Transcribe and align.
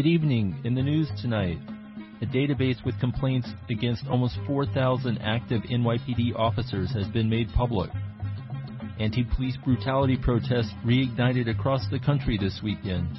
Good 0.00 0.08
evening. 0.08 0.58
In 0.64 0.74
the 0.74 0.82
news 0.82 1.10
tonight, 1.20 1.58
a 2.22 2.24
database 2.24 2.82
with 2.86 2.98
complaints 3.00 3.50
against 3.68 4.06
almost 4.06 4.38
4,000 4.46 5.18
active 5.18 5.60
NYPD 5.64 6.34
officers 6.36 6.90
has 6.94 7.06
been 7.08 7.28
made 7.28 7.50
public. 7.54 7.90
Anti-police 8.98 9.58
brutality 9.62 10.16
protests 10.16 10.72
reignited 10.86 11.50
across 11.50 11.86
the 11.90 11.98
country 11.98 12.38
this 12.38 12.60
weekend. 12.64 13.10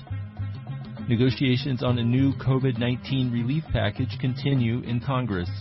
Negotiations 1.07 1.83
on 1.83 1.99
a 1.99 2.03
new 2.03 2.33
COVID-19 2.37 3.31
relief 3.31 3.63
package 3.71 4.17
continue 4.19 4.79
in 4.79 5.01
Congress. 5.01 5.51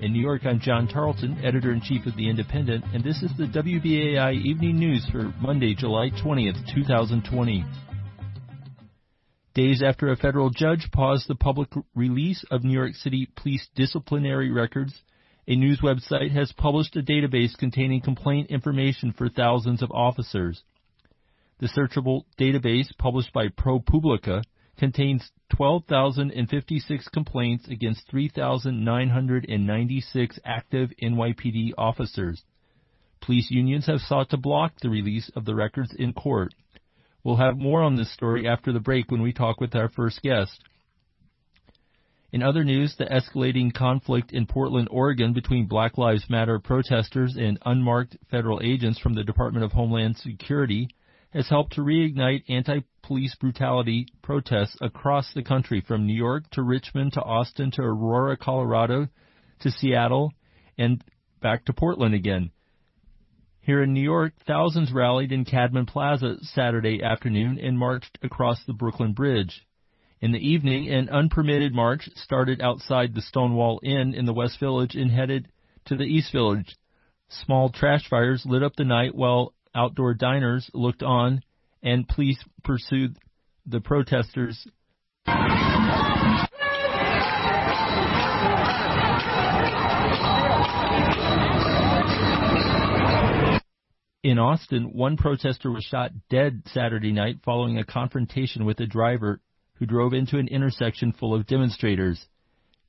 In 0.00 0.14
New 0.14 0.22
York, 0.22 0.46
I'm 0.46 0.60
John 0.60 0.88
Tarleton, 0.88 1.44
editor-in-chief 1.44 2.06
of 2.06 2.16
The 2.16 2.30
Indypendent, 2.30 2.94
and 2.94 3.04
this 3.04 3.22
is 3.22 3.32
the 3.36 3.48
WBAI 3.48 4.42
Evening 4.42 4.78
News 4.78 5.06
for 5.12 5.30
Monday, 5.42 5.74
July 5.74 6.08
20th, 6.24 6.74
2020. 6.74 7.66
Days 9.54 9.82
after 9.82 10.08
a 10.08 10.16
federal 10.16 10.48
judge 10.48 10.90
paused 10.92 11.28
the 11.28 11.34
public 11.34 11.68
release 11.94 12.42
of 12.50 12.64
New 12.64 12.72
York 12.72 12.94
City 12.94 13.28
police 13.36 13.68
disciplinary 13.74 14.50
records, 14.50 15.02
a 15.46 15.56
news 15.56 15.82
website 15.82 16.30
has 16.30 16.52
published 16.52 16.96
a 16.96 17.02
database 17.02 17.54
containing 17.58 18.00
complaint 18.00 18.50
information 18.50 19.12
for 19.12 19.28
thousands 19.28 19.82
of 19.82 19.90
officers. 19.90 20.62
The 21.58 21.68
searchable 21.68 22.22
database, 22.40 22.96
published 22.96 23.34
by 23.34 23.48
ProPublica, 23.48 24.42
contains 24.78 25.30
12,056 25.50 27.08
complaints 27.08 27.68
against 27.68 28.08
3,996 28.08 30.38
active 30.46 30.92
NYPD 31.02 31.72
officers. 31.76 32.42
Police 33.20 33.50
unions 33.50 33.84
have 33.84 34.00
sought 34.00 34.30
to 34.30 34.38
block 34.38 34.80
the 34.80 34.88
release 34.88 35.30
of 35.36 35.44
the 35.44 35.54
records 35.54 35.94
in 35.94 36.14
court. 36.14 36.54
We'll 37.24 37.36
have 37.36 37.56
more 37.56 37.82
on 37.82 37.96
this 37.96 38.12
story 38.12 38.48
after 38.48 38.72
the 38.72 38.80
break 38.80 39.10
when 39.10 39.22
we 39.22 39.32
talk 39.32 39.60
with 39.60 39.74
our 39.74 39.88
first 39.88 40.22
guest. 40.22 40.62
In 42.32 42.42
other 42.42 42.64
news, 42.64 42.96
the 42.96 43.04
escalating 43.04 43.72
conflict 43.74 44.32
in 44.32 44.46
Portland, 44.46 44.88
Oregon 44.90 45.34
between 45.34 45.66
Black 45.66 45.98
Lives 45.98 46.30
Matter 46.30 46.58
protesters 46.58 47.36
and 47.36 47.58
unmarked 47.66 48.16
federal 48.30 48.60
agents 48.62 48.98
from 48.98 49.14
the 49.14 49.22
Department 49.22 49.64
of 49.64 49.72
Homeland 49.72 50.16
Security 50.16 50.88
has 51.30 51.48
helped 51.48 51.74
to 51.74 51.82
reignite 51.82 52.44
anti-police 52.48 53.34
brutality 53.36 54.06
protests 54.22 54.76
across 54.80 55.32
the 55.34 55.42
country 55.42 55.80
from 55.80 56.06
New 56.06 56.14
York 56.14 56.44
to 56.52 56.62
Richmond 56.62 57.12
to 57.12 57.22
Austin 57.22 57.70
to 57.72 57.82
Aurora, 57.82 58.36
Colorado 58.36 59.08
to 59.60 59.70
Seattle 59.70 60.32
and 60.78 61.04
back 61.40 61.64
to 61.66 61.72
Portland 61.72 62.14
again. 62.14 62.50
Here 63.64 63.80
in 63.80 63.92
New 63.92 64.02
York, 64.02 64.32
thousands 64.44 64.90
rallied 64.90 65.30
in 65.30 65.44
Cadman 65.44 65.86
Plaza 65.86 66.38
Saturday 66.42 67.00
afternoon 67.00 67.60
and 67.60 67.78
marched 67.78 68.18
across 68.20 68.60
the 68.64 68.72
Brooklyn 68.72 69.12
Bridge. 69.12 69.64
In 70.20 70.32
the 70.32 70.40
evening, 70.40 70.88
an 70.88 71.08
unpermitted 71.08 71.72
march 71.72 72.08
started 72.16 72.60
outside 72.60 73.14
the 73.14 73.22
Stonewall 73.22 73.78
Inn 73.84 74.14
in 74.14 74.24
the 74.24 74.34
West 74.34 74.58
Village 74.58 74.96
and 74.96 75.12
headed 75.12 75.46
to 75.84 75.96
the 75.96 76.02
East 76.02 76.32
Village. 76.32 76.74
Small 77.28 77.70
trash 77.70 78.08
fires 78.08 78.44
lit 78.44 78.64
up 78.64 78.74
the 78.74 78.84
night 78.84 79.14
while 79.14 79.54
outdoor 79.76 80.14
diners 80.14 80.68
looked 80.74 81.04
on, 81.04 81.40
and 81.84 82.08
police 82.08 82.42
pursued 82.64 83.16
the 83.64 83.80
protesters. 83.80 84.66
In 94.22 94.38
Austin, 94.38 94.92
one 94.92 95.16
protester 95.16 95.72
was 95.72 95.82
shot 95.82 96.12
dead 96.30 96.62
Saturday 96.68 97.10
night 97.10 97.40
following 97.44 97.78
a 97.78 97.84
confrontation 97.84 98.64
with 98.64 98.78
a 98.78 98.86
driver 98.86 99.40
who 99.74 99.86
drove 99.86 100.12
into 100.12 100.38
an 100.38 100.46
intersection 100.46 101.10
full 101.10 101.34
of 101.34 101.48
demonstrators. 101.48 102.28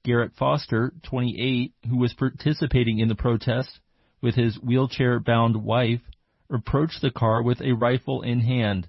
Garrett 0.04 0.36
Foster, 0.36 0.94
28, 1.02 1.74
who 1.90 1.98
was 1.98 2.14
participating 2.14 3.00
in 3.00 3.08
the 3.08 3.16
protest 3.16 3.80
with 4.22 4.36
his 4.36 4.60
wheelchair 4.62 5.20
bound 5.20 5.58
wife, 5.58 6.02
approached 6.52 7.02
the 7.02 7.10
car 7.10 7.42
with 7.42 7.62
a 7.62 7.72
rifle 7.72 8.22
in 8.22 8.40
hand. 8.42 8.88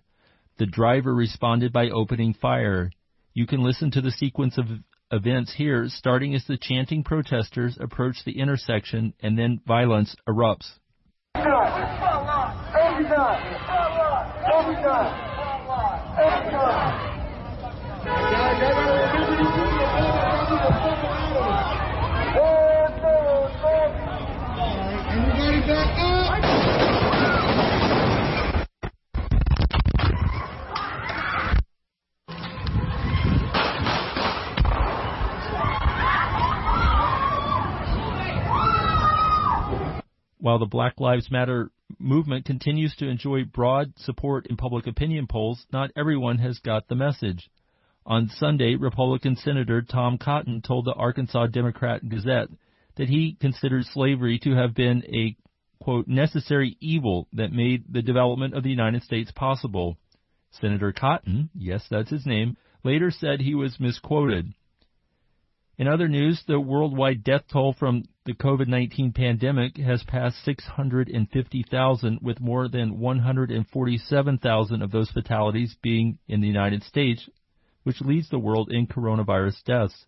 The 0.59 0.67
driver 0.67 1.15
responded 1.15 1.73
by 1.73 1.89
opening 1.89 2.35
fire. 2.35 2.91
You 3.33 3.47
can 3.47 3.63
listen 3.63 3.91
to 3.93 4.03
the 4.03 4.11
sequence 4.11 4.59
of 4.59 4.67
events 5.11 5.55
here, 5.55 5.89
starting 5.89 6.35
as 6.35 6.45
the 6.45 6.59
chanting 6.59 7.05
protesters 7.05 7.79
approach 7.81 8.23
the 8.23 8.39
intersection 8.39 9.15
and 9.21 9.39
then 9.39 9.63
violence 9.67 10.15
erupts. 10.29 10.71
While 40.39 40.59
the 40.59 40.67
Black 40.67 41.01
Lives 41.01 41.31
Matter 41.31 41.71
movement 42.05 42.45
continues 42.45 42.95
to 42.97 43.09
enjoy 43.09 43.45
broad 43.45 43.93
support 43.97 44.47
in 44.47 44.57
public 44.57 44.87
opinion 44.87 45.27
polls, 45.27 45.67
not 45.73 45.91
everyone 45.97 46.39
has 46.39 46.59
got 46.59 46.87
the 46.87 46.95
message. 46.95 47.51
On 48.07 48.29
Sunday, 48.29 48.75
Republican 48.75 49.35
Senator 49.35 49.81
Tom 49.81 50.19
Cotton 50.19 50.61
told 50.61 50.85
the 50.85 50.93
Arkansas 50.93 51.47
Democrat 51.47 52.07
Gazette 52.07 52.49
that 52.97 53.09
he 53.09 53.37
considered 53.41 53.87
slavery 53.87 54.39
to 54.41 54.55
have 54.55 54.75
been 54.75 55.03
a 55.07 55.35
quote 55.83 56.07
necessary 56.07 56.77
evil 56.81 57.27
that 57.33 57.53
made 57.53 57.85
the 57.91 58.03
development 58.03 58.55
of 58.55 58.63
the 58.63 58.71
United 58.71 59.03
States 59.03 59.33
possible. 59.33 59.97
Senator 60.51 60.93
Cotton, 60.93 61.51
yes, 61.55 61.85
that's 61.91 62.11
his 62.11 62.27
name, 62.27 62.57
later 62.85 63.11
said 63.11 63.41
he 63.41 63.55
was 63.55 63.81
misquoted. 63.81 64.53
In 65.77 65.89
other 65.89 66.07
news, 66.07 66.41
the 66.47 66.61
worldwide 66.61 67.25
death 67.25 67.49
toll 67.51 67.73
from 67.73 68.05
the 68.27 68.35
COVID-19 68.35 69.13
pandemic 69.13 69.77
has 69.79 70.05
passed 70.05 70.45
650,000 70.45 72.19
with 72.23 72.41
more 72.41 72.69
than 72.69 73.01
147,000 73.01 74.83
of 74.83 74.91
those 74.93 75.11
fatalities 75.11 75.77
being 75.83 76.19
in 76.29 76.41
the 76.41 76.47
United 76.47 76.85
States, 76.85 77.29
which 77.83 78.01
leads 78.01 78.29
the 78.29 78.39
world 78.39 78.71
in 78.71 78.87
coronavirus 78.87 79.65
deaths. 79.65 80.07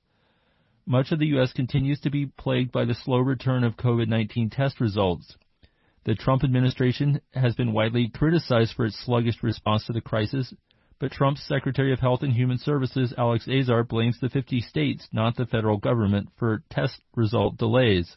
Much 0.87 1.11
of 1.11 1.19
the 1.19 1.27
U.S. 1.29 1.53
continues 1.53 1.99
to 2.01 2.11
be 2.11 2.27
plagued 2.27 2.71
by 2.71 2.85
the 2.85 2.95
slow 2.95 3.19
return 3.19 3.65
of 3.65 3.77
COVID-19 3.77 4.55
test 4.55 4.81
results. 4.81 5.37
The 6.05 6.15
Trump 6.15 6.45
administration 6.45 7.21
has 7.35 7.57
been 7.57 7.73
widely 7.73 8.09
criticized 8.09 8.75
for 8.75 8.87
its 8.87 9.05
sluggish 9.05 9.43
response 9.43 9.85
to 9.87 9.93
the 9.93 10.01
crisis, 10.01 10.55
but 10.99 11.13
Trump's 11.13 11.47
Secretary 11.47 11.93
of 11.93 12.01
Health 12.01 12.23
and 12.23 12.33
Human 12.33 12.59
Services, 12.59 13.13
Alex 13.19 13.47
Azar, 13.49 13.85
blames 13.85 14.19
the 14.21 14.29
50 14.29 14.61
states, 14.61 15.07
not 15.13 15.37
the 15.37 15.47
federal 15.47 15.77
government, 15.77 16.29
for 16.39 16.63
test 16.71 17.01
result 17.15 17.59
delays. 17.59 18.17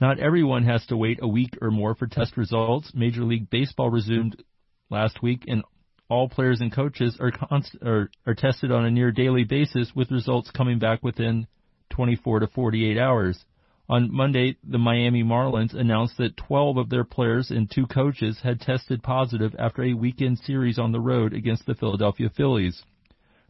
Not 0.00 0.18
everyone 0.18 0.64
has 0.64 0.86
to 0.86 0.96
wait 0.96 1.18
a 1.20 1.28
week 1.28 1.58
or 1.60 1.70
more 1.70 1.94
for 1.94 2.06
test 2.06 2.36
results. 2.36 2.92
Major 2.94 3.24
League 3.24 3.50
Baseball 3.50 3.90
resumed 3.90 4.42
last 4.90 5.22
week, 5.22 5.44
and 5.46 5.62
all 6.08 6.28
players 6.28 6.60
and 6.60 6.72
coaches 6.72 7.18
are, 7.20 7.32
const- 7.32 7.76
are, 7.84 8.10
are 8.26 8.34
tested 8.34 8.70
on 8.70 8.86
a 8.86 8.90
near 8.90 9.10
daily 9.10 9.44
basis, 9.44 9.92
with 9.94 10.10
results 10.10 10.50
coming 10.50 10.78
back 10.78 11.02
within 11.02 11.46
24 11.90 12.40
to 12.40 12.46
48 12.46 12.96
hours. 12.96 13.44
On 13.90 14.12
Monday, 14.14 14.56
the 14.62 14.78
Miami 14.78 15.22
Marlins 15.22 15.72
announced 15.72 16.18
that 16.18 16.36
12 16.36 16.76
of 16.76 16.90
their 16.90 17.04
players 17.04 17.50
and 17.50 17.70
two 17.70 17.86
coaches 17.86 18.40
had 18.42 18.60
tested 18.60 19.02
positive 19.02 19.56
after 19.58 19.82
a 19.82 19.94
weekend 19.94 20.38
series 20.40 20.78
on 20.78 20.92
the 20.92 21.00
road 21.00 21.32
against 21.32 21.64
the 21.64 21.74
Philadelphia 21.74 22.28
Phillies. 22.28 22.82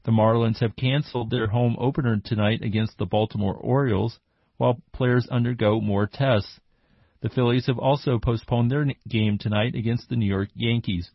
The 0.05 0.13
Marlins 0.13 0.61
have 0.61 0.77
canceled 0.77 1.31
their 1.31 1.49
home 1.49 1.75
opener 1.81 2.19
tonight 2.19 2.63
against 2.63 2.99
the 2.99 3.07
Baltimore 3.07 3.57
Orioles 3.57 4.21
while 4.59 4.81
players 4.93 5.27
undergo 5.27 5.81
more 5.81 6.07
tests. 6.07 6.61
The 7.21 7.31
Phillies 7.31 7.67
have 7.67 7.79
also 7.79 8.21
postponed 8.21 8.71
their 8.71 8.87
game 9.09 9.39
tonight 9.39 9.75
against 9.75 10.09
the 10.09 10.17
New 10.17 10.27
York 10.27 10.51
Yankees. 10.55 11.11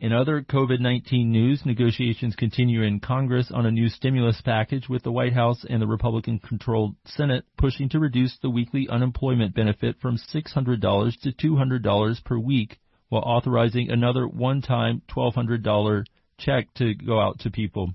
In 0.00 0.12
other 0.12 0.42
COVID-19 0.42 1.26
news, 1.26 1.66
negotiations 1.66 2.36
continue 2.36 2.82
in 2.82 3.00
Congress 3.00 3.50
on 3.52 3.66
a 3.66 3.70
new 3.72 3.88
stimulus 3.88 4.40
package 4.40 4.88
with 4.88 5.02
the 5.02 5.10
White 5.10 5.32
House 5.32 5.64
and 5.68 5.82
the 5.82 5.88
Republican-controlled 5.88 6.94
Senate 7.04 7.44
pushing 7.56 7.88
to 7.88 7.98
reduce 7.98 8.38
the 8.38 8.48
weekly 8.48 8.88
unemployment 8.88 9.56
benefit 9.56 9.96
from 10.00 10.16
$600 10.16 11.20
to 11.22 11.32
$200 11.32 12.24
per 12.24 12.38
week 12.38 12.78
while 13.08 13.22
authorizing 13.22 13.90
another 13.90 14.28
one-time 14.28 15.02
$1,200 15.08 16.04
check 16.38 16.72
to 16.74 16.94
go 16.94 17.20
out 17.20 17.40
to 17.40 17.50
people. 17.50 17.92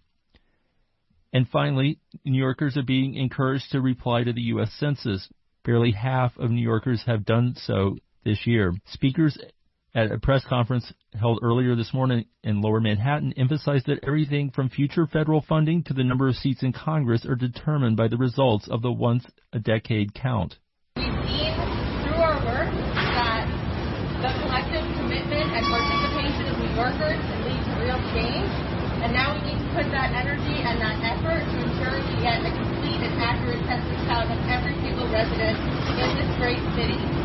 And 1.31 1.47
finally, 1.47 1.99
New 2.25 2.37
Yorkers 2.37 2.75
are 2.75 2.83
being 2.83 3.15
encouraged 3.15 3.71
to 3.71 3.79
reply 3.79 4.25
to 4.25 4.33
the 4.33 4.41
U.S. 4.41 4.73
Census. 4.77 5.29
Barely 5.63 5.91
half 5.91 6.37
of 6.37 6.51
New 6.51 6.61
Yorkers 6.61 7.03
have 7.05 7.23
done 7.23 7.55
so 7.55 7.95
this 8.25 8.45
year. 8.45 8.73
Speakers 8.87 9.37
at 9.95 10.11
a 10.11 10.17
press 10.17 10.43
conference 10.49 10.91
held 11.13 11.39
earlier 11.43 11.75
this 11.75 11.93
morning 11.93 12.25
in 12.43 12.61
lower 12.61 12.81
Manhattan, 12.81 13.33
emphasized 13.37 13.85
that 13.85 14.03
everything 14.03 14.49
from 14.49 14.69
future 14.69 15.05
federal 15.05 15.41
funding 15.41 15.83
to 15.83 15.93
the 15.93 16.03
number 16.03 16.27
of 16.27 16.35
seats 16.35 16.63
in 16.63 16.73
Congress 16.73 17.25
are 17.25 17.35
determined 17.35 17.95
by 17.95 18.07
the 18.07 18.17
results 18.17 18.67
of 18.69 18.81
the 18.81 18.91
once 18.91 19.25
a 19.53 19.59
decade 19.59 20.13
count. 20.13 20.57
We've 20.97 21.05
seen 21.29 21.53
through 22.01 22.17
our 22.25 22.41
work 22.41 22.73
that 22.73 23.45
the 24.25 24.31
collective 24.41 24.85
commitment 24.97 25.47
and 25.53 25.63
participation 25.69 26.43
of 26.49 26.55
New 26.57 26.73
Yorkers 26.73 27.19
can 27.21 27.39
lead 27.45 27.61
to 27.61 27.73
real 27.77 28.01
change. 28.17 28.49
And 29.05 29.13
now 29.13 29.35
we 29.35 29.45
need 29.45 29.59
to 29.61 29.69
put 29.77 29.91
that 29.93 30.15
energy 30.15 30.63
and 30.63 30.79
that 30.81 30.97
effort 31.05 31.43
to 31.43 31.57
ensure 31.59 32.01
we 32.01 32.23
get 32.23 32.41
a 32.41 32.49
complete 32.49 33.03
and 33.03 33.13
accurate 33.21 33.61
census 33.67 34.01
count 34.09 34.31
of 34.31 34.39
every 34.49 34.73
single 34.81 35.05
resident 35.11 35.59
in 36.01 36.09
this 36.17 36.31
great 36.39 36.63
city. 36.73 37.22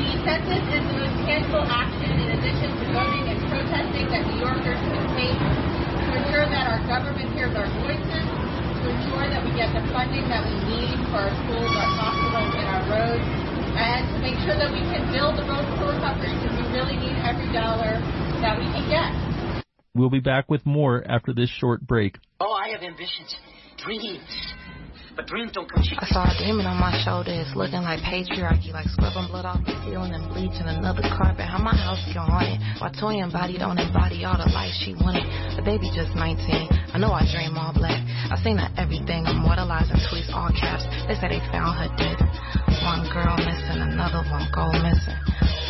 The 0.00 0.16
census 0.24 0.64
is 0.72 0.80
the 0.80 0.96
most 0.96 1.16
tangible 1.28 1.60
action 1.68 2.08
in 2.08 2.32
addition 2.32 2.72
to 2.72 2.84
voting 2.88 3.24
and 3.28 3.36
protesting 3.52 4.08
that 4.08 4.24
New 4.32 4.40
Yorkers 4.40 4.80
can 4.80 5.04
take 5.12 5.36
to 5.36 6.08
ensure 6.16 6.48
that 6.48 6.64
our 6.72 6.80
government 6.88 7.28
hears 7.36 7.52
our 7.52 7.68
voices, 7.84 8.24
to 8.80 8.84
ensure 8.96 9.28
that 9.28 9.44
we 9.44 9.52
get 9.52 9.68
the 9.76 9.84
funding 9.92 10.24
that 10.32 10.40
we 10.48 10.56
need 10.72 10.96
for 11.12 11.20
our 11.28 11.34
schools, 11.44 11.68
our 11.76 11.92
hospitals, 12.00 12.52
and 12.56 12.68
our 12.72 12.84
roads, 12.88 13.28
and 13.76 14.00
to 14.08 14.16
make 14.24 14.40
sure 14.40 14.56
that 14.56 14.72
we 14.72 14.80
can 14.88 15.04
build 15.12 15.36
the 15.36 15.44
road 15.44 15.68
for 15.76 15.92
recovery 15.92 16.32
because 16.32 16.56
we 16.56 16.64
really 16.72 16.96
need 16.96 17.16
every 17.20 17.52
dollar 17.52 18.00
that 18.40 18.56
we 18.56 18.64
can 18.72 18.84
get. 18.88 19.12
We'll 19.92 20.08
be 20.08 20.24
back 20.24 20.48
with 20.48 20.64
more 20.64 21.04
after 21.04 21.36
this 21.36 21.52
short 21.52 21.84
break. 21.84 22.16
Oh, 22.40 22.56
I 22.56 22.72
have 22.72 22.80
ambitions, 22.80 23.36
dreams. 23.76 24.24
But 25.20 25.28
dreams 25.28 25.52
don't 25.52 25.68
come 25.68 25.84
cheap. 25.84 26.00
I 26.00 26.08
saw 26.08 26.24
a 26.24 26.32
demon 26.40 26.64
on 26.64 26.80
my 26.80 26.96
shoulder. 27.04 27.28
It's 27.28 27.52
looking 27.52 27.84
like 27.84 28.00
patriarchy, 28.00 28.72
like 28.72 28.88
scrubbing 28.88 29.28
blood 29.28 29.44
off 29.44 29.60
the 29.68 29.76
ceiling 29.84 30.16
and 30.16 30.24
bleaching 30.32 30.64
another 30.64 31.04
carpet. 31.12 31.44
How 31.44 31.60
my 31.60 31.76
house 31.76 32.00
get 32.08 32.24
haunted? 32.24 32.56
While 32.80 32.88
Toyin 32.96 33.28
body 33.28 33.60
don't 33.60 33.76
embody 33.76 34.24
all 34.24 34.40
the 34.40 34.48
life 34.48 34.72
she 34.80 34.96
wanted. 34.96 35.28
The 35.60 35.60
baby 35.60 35.92
just 35.92 36.16
19. 36.16 36.40
I 36.72 36.96
know 36.96 37.12
I 37.12 37.28
dream 37.28 37.52
all 37.60 37.76
black. 37.76 38.00
I 38.32 38.40
seen 38.40 38.56
her 38.56 38.72
everything, 38.80 39.28
immortalized 39.28 39.92
immortalizing 39.92 40.00
tweets 40.08 40.32
all 40.32 40.48
caps. 40.56 40.88
They 41.04 41.12
say 41.20 41.36
they 41.36 41.44
found 41.52 41.76
her 41.76 41.92
dead. 42.00 42.16
One 42.80 43.04
girl 43.12 43.36
missing, 43.44 43.76
another 43.76 44.24
one 44.24 44.48
go 44.56 44.72
missing. 44.72 45.20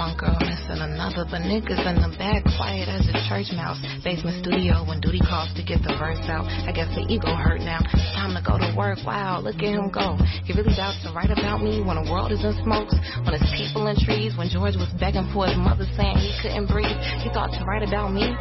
One 0.00 0.16
girl 0.16 0.32
missing 0.40 0.80
another, 0.80 1.28
but 1.28 1.44
niggas 1.44 1.76
in 1.84 2.00
the 2.00 2.08
back 2.16 2.40
quiet 2.56 2.88
as 2.88 3.04
a 3.12 3.20
church 3.28 3.52
mouse. 3.52 3.76
Basement 4.00 4.40
studio 4.40 4.80
when 4.88 4.96
duty 4.96 5.20
calls 5.20 5.52
to 5.52 5.60
get 5.60 5.84
the 5.84 5.92
verse 6.00 6.24
out. 6.24 6.48
I 6.48 6.72
guess 6.72 6.88
the 6.96 7.04
ego 7.04 7.36
hurt 7.36 7.60
now. 7.60 7.84
It's 7.84 8.08
time 8.16 8.32
to 8.32 8.40
go 8.40 8.56
to 8.56 8.72
work. 8.72 8.96
Wow, 9.04 9.44
look 9.44 9.60
at 9.60 9.76
him 9.76 9.92
go. 9.92 10.16
He 10.48 10.56
really 10.56 10.72
doubts 10.72 11.04
to 11.04 11.12
write 11.12 11.28
about 11.28 11.60
me 11.60 11.84
when 11.84 12.00
the 12.00 12.08
world 12.08 12.32
is 12.32 12.40
in 12.40 12.56
smokes. 12.64 12.96
When 13.28 13.36
it's 13.36 13.44
people 13.52 13.92
in 13.92 13.96
trees. 14.00 14.32
When 14.40 14.48
George 14.48 14.80
was 14.80 14.88
begging 14.96 15.28
for 15.36 15.44
his 15.44 15.60
mother 15.60 15.84
saying 16.00 16.16
he 16.16 16.32
couldn't 16.40 16.72
breathe. 16.72 16.96
He 17.20 17.28
thought 17.36 17.52
to 17.60 17.68
write 17.68 17.84
about 17.84 18.16
me. 18.16 18.32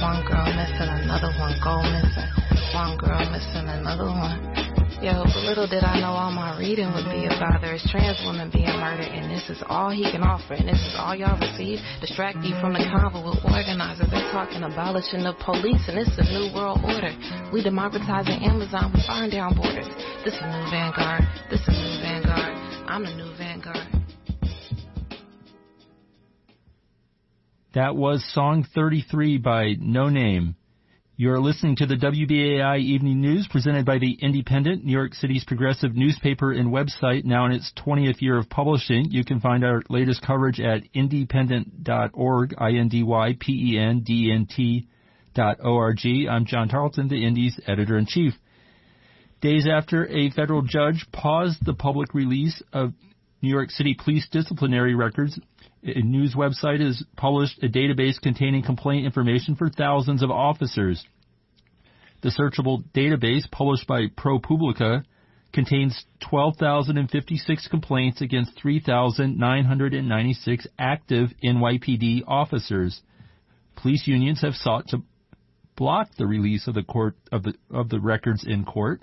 One 0.00 0.24
girl 0.24 0.48
missing, 0.56 0.88
another 0.88 1.36
one 1.36 1.52
go 1.60 1.84
missing. 1.84 2.32
One 2.72 2.96
girl 2.96 3.28
missing, 3.28 3.68
another 3.68 4.08
one. 4.08 4.57
Yo, 4.98 5.14
but 5.22 5.46
little 5.46 5.70
did 5.70 5.84
I 5.86 6.02
know 6.02 6.10
all 6.10 6.34
my 6.34 6.58
reading 6.58 6.90
would 6.90 7.06
be 7.06 7.30
about 7.30 7.62
there's 7.62 7.86
trans 7.86 8.18
women 8.26 8.50
being 8.50 8.66
murdered, 8.82 9.06
and 9.06 9.30
this 9.30 9.46
is 9.48 9.62
all 9.70 9.94
he 9.94 10.02
can 10.10 10.26
offer, 10.26 10.54
and 10.58 10.66
this 10.66 10.82
is 10.82 10.98
all 10.98 11.14
y'all 11.14 11.38
receive. 11.38 11.78
Distract 12.02 12.42
you 12.42 12.58
from 12.58 12.74
the 12.74 12.82
convo 12.82 13.22
with 13.22 13.38
organizers. 13.46 14.10
They're 14.10 14.26
talking 14.34 14.66
abolishing 14.66 15.22
the 15.22 15.38
police, 15.38 15.86
and 15.86 15.94
this 15.94 16.10
is 16.10 16.18
a 16.18 16.26
new 16.34 16.50
world 16.50 16.82
order. 16.82 17.14
We 17.54 17.62
democratizing 17.62 18.42
Amazon, 18.42 18.90
we 18.90 18.98
firing 19.06 19.30
down 19.30 19.54
borders. 19.54 19.86
This 20.26 20.34
is 20.34 20.42
new 20.42 20.66
vanguard. 20.66 21.22
This 21.46 21.62
is 21.62 21.78
new 21.78 22.02
vanguard. 22.02 22.58
I'm 22.90 23.06
the 23.06 23.14
new 23.14 23.30
vanguard. 23.38 23.86
That 27.78 27.94
was 27.94 28.26
Song 28.34 28.66
33 28.74 29.38
by 29.38 29.78
Noname. 29.78 30.58
You're 31.20 31.40
listening 31.40 31.74
to 31.78 31.86
the 31.86 31.96
WBAI 31.96 32.78
Evening 32.78 33.20
News 33.20 33.48
presented 33.50 33.84
by 33.84 33.98
The 33.98 34.16
Indypendent, 34.22 34.84
New 34.84 34.92
York 34.92 35.14
City's 35.14 35.42
progressive 35.42 35.96
newspaper 35.96 36.52
and 36.52 36.68
website, 36.68 37.24
now 37.24 37.44
in 37.46 37.50
its 37.50 37.72
20th 37.84 38.22
year 38.22 38.38
of 38.38 38.48
publishing. 38.48 39.06
You 39.10 39.24
can 39.24 39.40
find 39.40 39.64
our 39.64 39.82
latest 39.88 40.22
coverage 40.22 40.60
at 40.60 40.84
indypendent.org, 40.94 42.54
I-N-D-Y-P-E-N-D-N-T 42.56 44.88
dot 45.34 45.56
O-R-G. 45.60 46.28
I'm 46.30 46.46
John 46.46 46.68
Tarleton, 46.68 47.08
the 47.08 47.26
Indy's 47.26 47.58
editor-in-chief. 47.66 48.34
Days 49.40 49.66
after 49.68 50.06
a 50.06 50.30
federal 50.30 50.62
judge 50.62 51.04
paused 51.10 51.66
the 51.66 51.74
public 51.74 52.14
release 52.14 52.62
of 52.72 52.92
New 53.42 53.50
York 53.50 53.72
City 53.72 53.96
police 53.98 54.28
disciplinary 54.30 54.94
records, 54.94 55.36
a 55.82 56.02
news 56.02 56.34
website 56.34 56.80
has 56.80 57.02
published 57.16 57.62
a 57.62 57.68
database 57.68 58.20
containing 58.20 58.62
complaint 58.62 59.06
information 59.06 59.56
for 59.56 59.68
thousands 59.68 60.22
of 60.22 60.30
officers. 60.30 61.04
The 62.22 62.30
searchable 62.30 62.84
database, 62.94 63.50
published 63.50 63.86
by 63.86 64.06
ProPublica, 64.08 65.04
contains 65.52 66.04
12,056 66.28 67.68
complaints 67.68 68.20
against 68.20 68.58
3,996 68.60 70.66
active 70.78 71.30
NYPD 71.42 72.22
officers. 72.26 73.00
Police 73.76 74.06
unions 74.06 74.42
have 74.42 74.54
sought 74.54 74.88
to 74.88 75.02
block 75.76 76.10
the 76.18 76.26
release 76.26 76.66
of 76.66 76.74
the 76.74 76.82
court 76.82 77.14
of 77.30 77.44
the 77.44 77.54
of 77.70 77.88
the 77.88 78.00
records 78.00 78.44
in 78.46 78.64
court. 78.64 79.00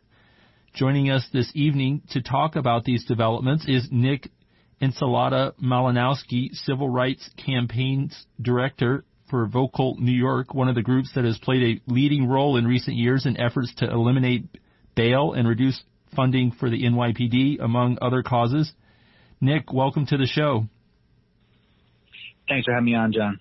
Joining 0.73 1.09
us 1.09 1.25
this 1.31 1.49
evening 1.55 2.01
to 2.11 2.21
talk 2.21 2.57
about 2.57 2.83
these 2.83 3.05
developments 3.05 3.65
is 3.65 3.87
Nick 3.89 4.29
Encalada 4.81 5.53
Malinowski, 5.61 6.51
Civil 6.53 6.89
Rights 6.89 7.29
Campaigns 7.43 8.25
Director 8.41 9.05
for 9.29 9.47
Vocal 9.47 9.95
New 9.99 10.11
York, 10.11 10.53
one 10.53 10.67
of 10.67 10.75
the 10.75 10.81
groups 10.81 11.11
that 11.15 11.25
has 11.25 11.37
played 11.37 11.79
a 11.87 11.91
leading 11.91 12.27
role 12.27 12.57
in 12.57 12.67
recent 12.67 12.95
years 12.95 13.25
in 13.25 13.37
efforts 13.37 13.73
to 13.75 13.89
eliminate 13.89 14.45
bail 14.95 15.33
and 15.33 15.47
reduce 15.47 15.81
funding 16.15 16.51
for 16.51 16.69
the 16.69 16.83
NYPD, 16.83 17.59
among 17.61 17.97
other 18.01 18.23
causes. 18.23 18.71
Nick, 19.41 19.73
welcome 19.73 20.05
to 20.07 20.17
the 20.17 20.27
show. 20.27 20.65
Thanks 22.47 22.65
for 22.65 22.73
having 22.73 22.85
me 22.85 22.95
on, 22.95 23.11
John. 23.11 23.39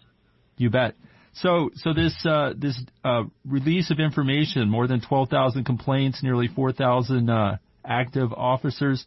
You 0.56 0.70
bet. 0.70 0.94
So, 1.34 1.70
so 1.74 1.92
this 1.92 2.14
uh, 2.24 2.52
this 2.56 2.80
uh, 3.04 3.24
release 3.44 3.90
of 3.90 3.98
information, 3.98 4.70
more 4.70 4.86
than 4.86 5.00
12,000 5.00 5.64
complaints, 5.64 6.22
nearly 6.22 6.48
4,000 6.48 7.28
uh, 7.28 7.56
active 7.84 8.32
officers. 8.32 9.04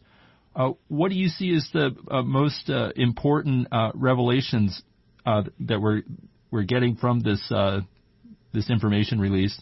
Uh, 0.58 0.72
what 0.88 1.10
do 1.10 1.14
you 1.14 1.28
see 1.28 1.54
as 1.54 1.68
the 1.72 1.94
uh, 2.10 2.20
most 2.22 2.68
uh, 2.68 2.90
important 2.96 3.68
revelations 3.94 4.82
that 5.24 5.80
we're 5.80 6.02
we're 6.50 6.64
getting 6.64 6.96
from 6.96 7.20
this 7.20 7.40
this 8.52 8.68
information 8.68 9.20
release? 9.20 9.58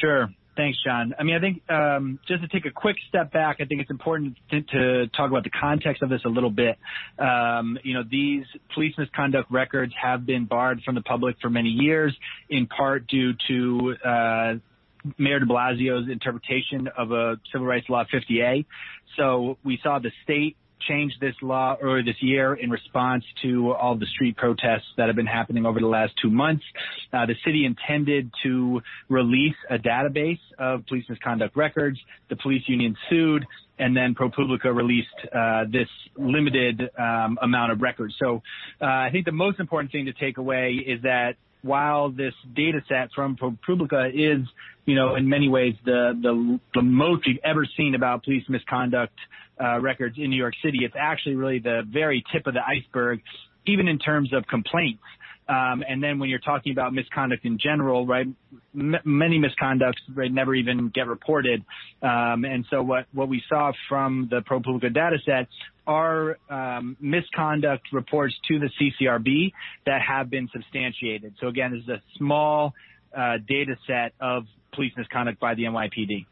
Sure. 0.00 0.28
Thanks, 0.56 0.78
John. 0.82 1.14
I 1.18 1.22
mean, 1.22 1.36
I 1.36 1.40
think 1.40 1.70
um, 1.70 2.18
just 2.26 2.40
to 2.40 2.48
take 2.48 2.64
a 2.64 2.70
quick 2.70 2.96
step 3.10 3.30
back, 3.30 3.58
I 3.60 3.66
think 3.66 3.82
it's 3.82 3.90
important 3.90 4.38
to, 4.50 4.62
to 4.62 5.06
talk 5.08 5.30
about 5.30 5.44
the 5.44 5.50
context 5.50 6.02
of 6.02 6.08
this 6.08 6.22
a 6.24 6.30
little 6.30 6.50
bit. 6.50 6.78
Um, 7.18 7.78
you 7.84 7.92
know, 7.92 8.02
these 8.10 8.44
police 8.72 8.94
misconduct 8.96 9.50
records 9.50 9.92
have 10.02 10.24
been 10.24 10.46
barred 10.46 10.80
from 10.82 10.94
the 10.94 11.02
public 11.02 11.36
for 11.42 11.50
many 11.50 11.68
years, 11.68 12.16
in 12.48 12.66
part 12.66 13.06
due 13.06 13.34
to 13.48 13.96
uh, 14.02 14.54
Mayor 15.18 15.40
de 15.40 15.46
Blasio's 15.46 16.08
interpretation 16.10 16.88
of 16.96 17.12
a 17.12 17.36
Civil 17.52 17.66
Rights 17.66 17.88
Law 17.88 18.04
50A. 18.12 18.64
So 19.16 19.58
we 19.64 19.78
saw 19.82 19.98
the 19.98 20.10
state 20.24 20.56
change 20.86 21.12
this 21.20 21.34
law 21.42 21.76
earlier 21.80 22.02
this 22.02 22.20
year 22.20 22.54
in 22.54 22.70
response 22.70 23.24
to 23.42 23.72
all 23.72 23.96
the 23.96 24.06
street 24.06 24.36
protests 24.36 24.86
that 24.96 25.06
have 25.06 25.16
been 25.16 25.26
happening 25.26 25.66
over 25.66 25.80
the 25.80 25.86
last 25.86 26.12
two 26.20 26.30
months. 26.30 26.64
Uh, 27.12 27.26
the 27.26 27.34
city 27.44 27.64
intended 27.64 28.30
to 28.42 28.80
release 29.08 29.56
a 29.70 29.78
database 29.78 30.38
of 30.58 30.86
police 30.86 31.04
misconduct 31.08 31.56
records. 31.56 31.98
The 32.28 32.36
police 32.36 32.62
union 32.66 32.96
sued, 33.08 33.46
and 33.78 33.96
then 33.96 34.14
ProPublica 34.14 34.74
released 34.74 35.08
uh, 35.34 35.64
this 35.70 35.88
limited 36.16 36.90
um, 36.98 37.38
amount 37.42 37.72
of 37.72 37.80
records. 37.80 38.14
So 38.18 38.42
uh, 38.80 38.84
I 38.84 39.08
think 39.12 39.24
the 39.24 39.32
most 39.32 39.60
important 39.60 39.92
thing 39.92 40.06
to 40.06 40.12
take 40.12 40.38
away 40.38 40.82
is 40.86 41.02
that 41.02 41.36
while 41.66 42.10
this 42.10 42.34
data 42.54 42.80
set 42.88 43.10
from 43.14 43.36
ProPublica 43.36 44.10
is, 44.14 44.46
you 44.86 44.94
know, 44.94 45.16
in 45.16 45.28
many 45.28 45.48
ways 45.48 45.74
the, 45.84 46.12
the, 46.20 46.60
the 46.74 46.82
most 46.82 47.26
we've 47.26 47.40
ever 47.44 47.66
seen 47.76 47.94
about 47.94 48.24
police 48.24 48.44
misconduct 48.48 49.14
uh, 49.60 49.80
records 49.80 50.16
in 50.18 50.30
New 50.30 50.36
York 50.36 50.54
City, 50.64 50.78
it's 50.82 50.94
actually 50.98 51.34
really 51.34 51.58
the 51.58 51.82
very 51.88 52.24
tip 52.32 52.46
of 52.46 52.54
the 52.54 52.60
iceberg, 52.60 53.20
even 53.66 53.88
in 53.88 53.98
terms 53.98 54.32
of 54.32 54.46
complaints. 54.46 55.02
Um, 55.48 55.84
and 55.88 56.02
then 56.02 56.18
when 56.18 56.28
you're 56.28 56.40
talking 56.40 56.72
about 56.72 56.92
misconduct 56.92 57.44
in 57.44 57.58
general, 57.58 58.04
right, 58.04 58.26
m- 58.74 58.96
many 59.04 59.38
misconducts 59.38 59.94
right, 60.12 60.32
never 60.32 60.54
even 60.54 60.88
get 60.88 61.06
reported. 61.06 61.64
Um, 62.02 62.44
and 62.44 62.66
so 62.68 62.82
what, 62.82 63.06
what 63.12 63.28
we 63.28 63.42
saw 63.48 63.72
from 63.88 64.28
the 64.30 64.40
ProPublica 64.40 64.92
data 64.92 65.18
set 65.24 65.46
are 65.86 66.38
um, 66.50 66.96
misconduct 67.00 67.92
reports 67.92 68.34
to 68.48 68.58
the 68.58 68.70
CCRB 68.80 69.52
that 69.86 70.00
have 70.02 70.30
been 70.30 70.48
substantiated. 70.52 71.34
So 71.40 71.46
again, 71.46 71.72
this 71.72 71.82
is 71.82 71.88
a 71.88 72.02
small 72.18 72.74
uh, 73.16 73.38
data 73.46 73.76
set 73.86 74.14
of 74.20 74.46
police 74.72 74.92
misconduct 74.96 75.38
by 75.38 75.54
the 75.54 75.62
NYPD. 75.62 76.26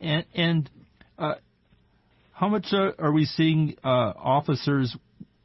And, 0.00 0.24
and 0.34 0.70
uh, 1.18 1.34
how 2.32 2.48
much 2.48 2.66
uh, 2.72 2.92
are 2.98 3.12
we 3.12 3.26
seeing 3.26 3.76
uh, 3.84 3.88
officers 3.88 4.96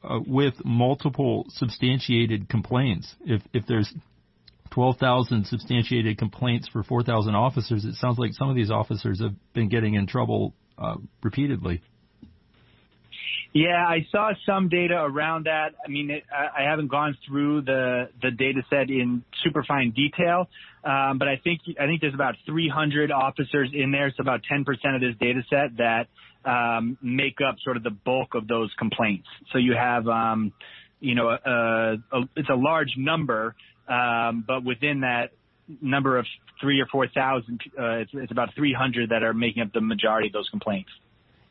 uh, 0.08 0.20
with 0.26 0.54
multiple 0.64 1.46
substantiated 1.50 2.50
complaints. 2.50 3.14
If 3.26 3.42
if 3.54 3.66
there's 3.68 3.94
12,000 4.72 5.46
substantiated 5.48 6.18
complaints 6.18 6.68
for 6.68 6.84
4,000 6.84 7.34
officers, 7.36 7.86
it 7.86 7.96
sounds 7.96 8.20
like 8.20 8.34
some 8.34 8.50
of 8.50 8.56
these 8.56 8.70
officers 8.70 9.22
have 9.22 9.34
been 9.54 9.70
getting 9.70 9.96
in 9.96 10.08
trouble 10.08 10.54
uh, 10.78 10.96
repeatedly. 11.24 11.82
Yeah, 13.54 13.84
I 13.88 14.06
saw 14.12 14.34
some 14.46 14.70
data 14.70 15.02
around 15.02 15.46
that. 15.46 15.70
I 15.84 15.90
mean, 15.90 16.12
it, 16.12 16.24
I, 16.32 16.70
haven't 16.70 16.90
gone 16.90 17.18
through 17.28 17.62
the 17.62 18.10
the 18.22 18.30
data 18.30 18.62
set 18.70 18.90
in 18.90 19.24
super 19.44 19.64
fine 19.64 19.92
detail, 19.92 20.48
um, 20.84 21.18
but 21.18 21.28
I 21.28 21.38
think 21.44 21.62
I 21.80 21.88
think 21.88 22.02
there's 22.02 22.14
about 22.14 22.36
300 22.46 23.10
officers 23.12 23.72
in 23.74 23.92
there, 23.92 24.14
so 24.16 24.22
about 24.22 24.42
10% 24.52 24.62
of 24.94 25.02
this 25.02 25.16
data 25.20 25.42
set 25.50 25.78
that 25.78 26.08
um, 26.48 26.98
make 27.02 27.40
up 27.48 27.58
sort 27.64 27.76
of 27.78 27.84
the 27.84 27.92
bulk 27.92 28.34
of 28.34 28.48
those 28.48 28.74
complaints. 28.80 29.28
So 29.52 29.58
you 29.58 29.74
have, 29.74 30.08
um, 30.08 30.54
you 31.00 31.14
know, 31.14 31.30
a, 31.30 31.96
a, 32.12 32.22
it's 32.36 32.50
a 32.50 32.56
large 32.56 32.94
number, 32.98 33.56
um, 33.88 34.46
but 34.48 34.64
within 34.64 35.02
that 35.02 35.32
number 35.82 36.18
of 36.18 36.26
three 36.62 36.80
or 36.80 36.86
four 36.88 37.08
thousand, 37.08 37.62
uh, 37.78 37.98
it's, 37.98 38.12
it's 38.14 38.32
about 38.32 38.56
300 38.56 39.10
that 39.10 39.24
are 39.24 39.34
making 39.34 39.62
up 39.62 39.74
the 39.74 39.82
majority 39.82 40.28
of 40.28 40.34
those 40.34 40.48
complaints. 40.50 40.90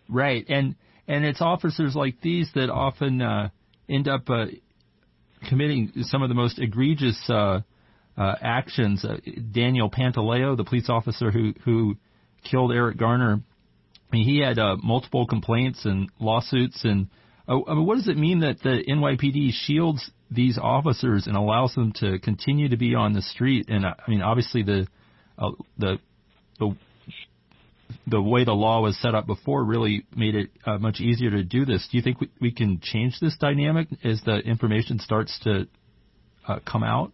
Right, 0.09 0.45
and 0.49 0.75
and 1.07 1.25
it's 1.25 1.41
officers 1.41 1.95
like 1.95 2.21
these 2.23 2.51
that 2.55 2.71
often 2.71 3.21
uh, 3.21 3.51
end 3.89 4.09
up 4.09 4.31
uh, 4.31 4.47
committing 5.49 5.93
some 6.03 6.23
of 6.23 6.29
the 6.31 6.35
most 6.35 6.59
egregious 6.59 7.19
uh, 7.29 7.61
uh, 8.17 8.35
actions. 8.41 9.05
Uh, 9.05 9.19
Daniel 9.53 9.91
Pantaleo, 9.91 10.57
the 10.57 10.65
police 10.65 10.89
officer 10.89 11.31
who 11.31 11.53
who 11.65 11.97
killed 12.51 12.73
Eric 12.73 12.97
Garner, 12.97 13.43
I 14.11 14.17
mean, 14.17 14.25
he 14.25 14.41
had 14.41 14.59
uh, 14.59 14.77
multiple 14.83 15.27
complaints 15.27 15.85
and 15.85 16.11
lawsuits. 16.21 16.85
And 16.85 17.09
uh, 17.49 17.59
I 17.67 17.75
mean, 17.75 17.87
what 17.87 17.97
does 17.97 18.09
it 18.09 18.17
mean 18.17 18.41
that 18.41 18.61
the 18.63 18.83
NYPD 18.89 19.51
shields 19.53 20.11
these 20.31 20.59
officers 20.59 21.27
and 21.27 21.37
allows 21.37 21.75
them 21.75 21.93
to 21.97 22.19
continue 22.19 22.69
to 22.69 22.77
be 22.77 22.95
on 22.95 23.13
the 23.13 23.23
street? 23.23 23.67
And 23.69 23.85
uh, 23.85 23.95
I 24.07 24.11
mean, 24.11 24.23
obviously 24.23 24.63
the 24.63 24.87
uh, 25.39 25.51
the 25.79 25.99
the 26.59 26.77
the 28.07 28.21
way 28.23 28.45
the 28.45 28.53
law 28.53 28.81
was 28.81 29.01
set 29.01 29.15
up 29.15 29.27
before 29.27 29.65
really 29.65 30.05
made 30.15 30.35
it 30.35 30.51
uh, 30.65 30.79
much 30.79 31.01
easier 31.01 31.31
to 31.31 31.45
do 31.45 31.65
this. 31.65 31.87
Do 31.91 31.97
you 31.97 32.03
think 32.03 32.21
we, 32.21 32.31
we 32.41 32.53
can 32.53 32.81
change 32.81 33.19
this 33.21 33.37
dynamic 33.37 33.89
as 34.05 34.23
the 34.25 34.39
information 34.39 34.99
starts 34.99 35.39
to 35.41 35.69
uh, 36.47 36.59
come 36.65 36.83
out? 36.83 37.13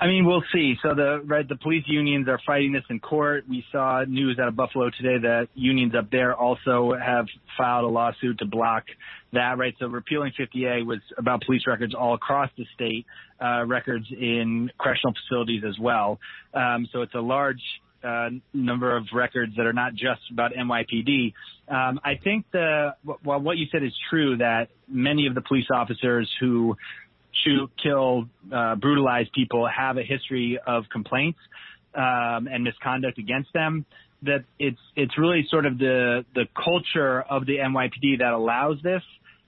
I 0.00 0.08
mean, 0.08 0.26
we'll 0.26 0.42
see. 0.52 0.74
So 0.82 0.94
the 0.94 1.22
right, 1.24 1.48
the 1.48 1.56
police 1.56 1.84
unions 1.86 2.28
are 2.28 2.40
fighting 2.44 2.72
this 2.72 2.82
in 2.90 2.98
court. 2.98 3.44
We 3.48 3.64
saw 3.70 4.04
news 4.06 4.38
out 4.40 4.48
of 4.48 4.56
Buffalo 4.56 4.90
today 4.90 5.18
that 5.22 5.48
unions 5.54 5.94
up 5.96 6.10
there 6.10 6.34
also 6.34 6.94
have 6.94 7.26
filed 7.56 7.84
a 7.84 7.88
lawsuit 7.88 8.38
to 8.40 8.44
block 8.44 8.84
that. 9.32 9.56
Right. 9.56 9.74
So 9.78 9.86
repealing 9.86 10.32
50A 10.38 10.84
was 10.84 10.98
about 11.16 11.42
police 11.42 11.62
records 11.66 11.94
all 11.94 12.14
across 12.14 12.50
the 12.58 12.66
state, 12.74 13.06
uh, 13.40 13.64
records 13.66 14.06
in 14.10 14.70
correctional 14.78 15.14
facilities 15.14 15.62
as 15.66 15.78
well. 15.78 16.18
Um, 16.52 16.88
so 16.92 17.02
it's 17.02 17.14
a 17.14 17.20
large 17.20 17.62
uh, 18.04 18.28
number 18.52 18.96
of 18.96 19.06
records 19.14 19.54
that 19.56 19.64
are 19.64 19.72
not 19.72 19.92
just 19.92 20.20
about 20.30 20.52
NYPD. 20.52 21.32
Um, 21.68 21.98
I 22.04 22.16
think 22.22 22.44
the 22.52 22.94
well, 23.24 23.40
what 23.40 23.56
you 23.56 23.66
said 23.72 23.82
is 23.82 23.92
true 24.10 24.36
that 24.38 24.68
many 24.86 25.26
of 25.26 25.34
the 25.34 25.40
police 25.40 25.66
officers 25.72 26.30
who 26.38 26.76
shoot, 27.44 27.70
kill, 27.82 28.28
uh, 28.52 28.76
brutalize 28.76 29.26
people 29.34 29.66
have 29.68 29.96
a 29.96 30.02
history 30.02 30.58
of 30.66 30.84
complaints 30.92 31.38
um, 31.94 32.48
and 32.50 32.64
misconduct 32.64 33.18
against 33.18 33.52
them. 33.52 33.84
That 34.22 34.44
it's 34.58 34.78
it's 34.96 35.18
really 35.18 35.46
sort 35.50 35.66
of 35.66 35.78
the 35.78 36.24
the 36.34 36.46
culture 36.54 37.20
of 37.22 37.44
the 37.46 37.58
NYPD 37.58 38.20
that 38.20 38.32
allows 38.32 38.78
this. 38.82 39.02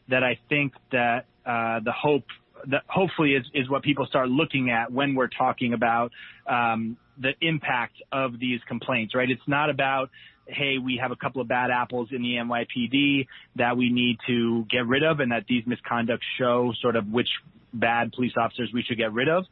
That 0.08 0.22
I 0.22 0.38
think 0.48 0.74
that 0.92 1.26
uh, 1.46 1.80
the 1.80 1.92
hope 1.92 2.24
that 2.68 2.82
hopefully 2.88 3.34
is, 3.34 3.46
is 3.54 3.68
what 3.68 3.82
people 3.82 4.06
start 4.06 4.28
looking 4.28 4.70
at 4.70 4.92
when 4.92 5.14
we're 5.14 5.28
talking 5.28 5.72
about 5.72 6.12
um, 6.46 6.96
the 7.18 7.32
impact 7.40 7.94
of 8.12 8.38
these 8.38 8.60
complaints, 8.68 9.14
right? 9.14 9.30
It's 9.30 9.46
not 9.46 9.70
about, 9.70 10.10
hey, 10.46 10.78
we 10.78 10.98
have 11.00 11.10
a 11.10 11.16
couple 11.16 11.40
of 11.40 11.48
bad 11.48 11.70
apples 11.70 12.08
in 12.12 12.22
the 12.22 12.34
NYPD 12.34 13.26
that 13.56 13.76
we 13.76 13.90
need 13.90 14.18
to 14.26 14.64
get 14.70 14.86
rid 14.86 15.02
of 15.02 15.20
and 15.20 15.32
that 15.32 15.44
these 15.48 15.64
misconducts 15.64 16.20
show 16.38 16.72
sort 16.80 16.96
of 16.96 17.08
which 17.08 17.28
bad 17.78 18.12
police 18.12 18.32
officers 18.36 18.70
we 18.72 18.82
should 18.82 18.98
get 18.98 19.12
rid 19.12 19.28
of. 19.28 19.44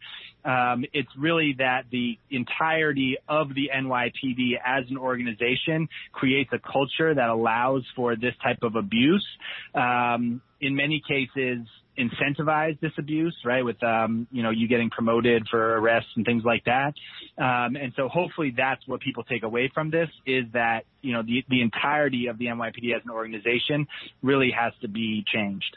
Um, 0.45 0.85
it's 0.93 1.09
really 1.19 1.55
that 1.59 1.85
the 1.91 2.19
entirety 2.31 3.17
of 3.29 3.49
the 3.55 3.71
NYPD 3.75 4.53
as 4.65 4.85
an 4.91 4.99
organization 4.99 5.89
creates 6.13 6.51
a 6.53 6.59
culture 6.59 7.15
that 7.15 7.29
allows 7.29 7.83
for 7.97 8.15
this 8.15 8.35
type 8.43 8.59
of 8.63 8.77
abuse. 8.77 9.27
Um, 9.75 10.43
in 10.61 10.77
many 10.77 11.03
cases, 11.07 11.67
incentivize 11.99 12.79
this 12.81 12.93
abuse, 12.99 13.37
right? 13.45 13.65
With, 13.65 13.83
um, 13.83 14.27
you 14.31 14.43
know, 14.43 14.51
you 14.51 14.69
getting 14.69 14.91
promoted 14.91 15.47
for 15.51 15.79
arrests 15.79 16.11
and 16.17 16.25
things 16.25 16.43
like 16.45 16.65
that. 16.65 16.95
Um, 17.39 17.77
and 17.77 17.93
so 17.97 18.09
hopefully 18.09 18.53
that's 18.57 18.87
what 18.87 19.01
people 19.01 19.23
take 19.25 19.43
away 19.43 19.71
from 19.73 19.91
this 19.91 20.09
is 20.27 20.45
that, 20.53 20.85
you 21.03 21.13
know, 21.13 21.23
the, 21.23 21.45
the 21.49 21.63
entirety 21.63 22.27
of 22.27 22.39
the 22.39 22.47
NYPD 22.47 22.95
as 22.97 23.03
an 23.05 23.11
organization 23.11 23.87
really 24.23 24.51
has 24.51 24.73
to 24.83 24.89
be 24.89 25.25
changed. 25.33 25.77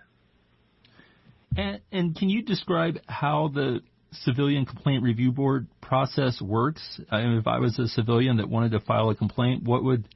And, 1.56 1.82
and 1.92 2.16
can 2.16 2.30
you 2.30 2.44
describe 2.44 3.00
how 3.08 3.50
the 3.54 3.80
civilian 4.12 4.66
complaint 4.66 5.04
review 5.04 5.32
board 5.32 5.68
process 5.82 6.42
works? 6.42 7.00
I 7.10 7.24
mean, 7.24 7.38
if 7.38 7.48
I 7.48 7.60
was 7.60 7.78
a 7.80 7.88
civilian 7.88 8.38
that 8.38 8.50
wanted 8.50 8.72
to 8.72 8.80
file 8.80 9.10
a 9.10 9.16
complaint, 9.16 9.64
what 9.64 9.84
would 9.84 10.08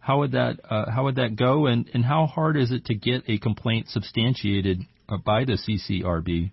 how 0.00 0.20
would 0.20 0.32
that 0.32 0.60
uh, 0.68 0.90
how 0.90 1.04
would 1.04 1.16
that 1.16 1.36
go, 1.36 1.66
and 1.66 1.88
and 1.92 2.04
how 2.04 2.26
hard 2.26 2.56
is 2.56 2.70
it 2.70 2.86
to 2.86 2.94
get 2.94 3.24
a 3.28 3.38
complaint 3.38 3.88
substantiated 3.90 4.80
uh, 5.08 5.18
by 5.18 5.44
the 5.44 5.58
CCRB? 5.58 6.50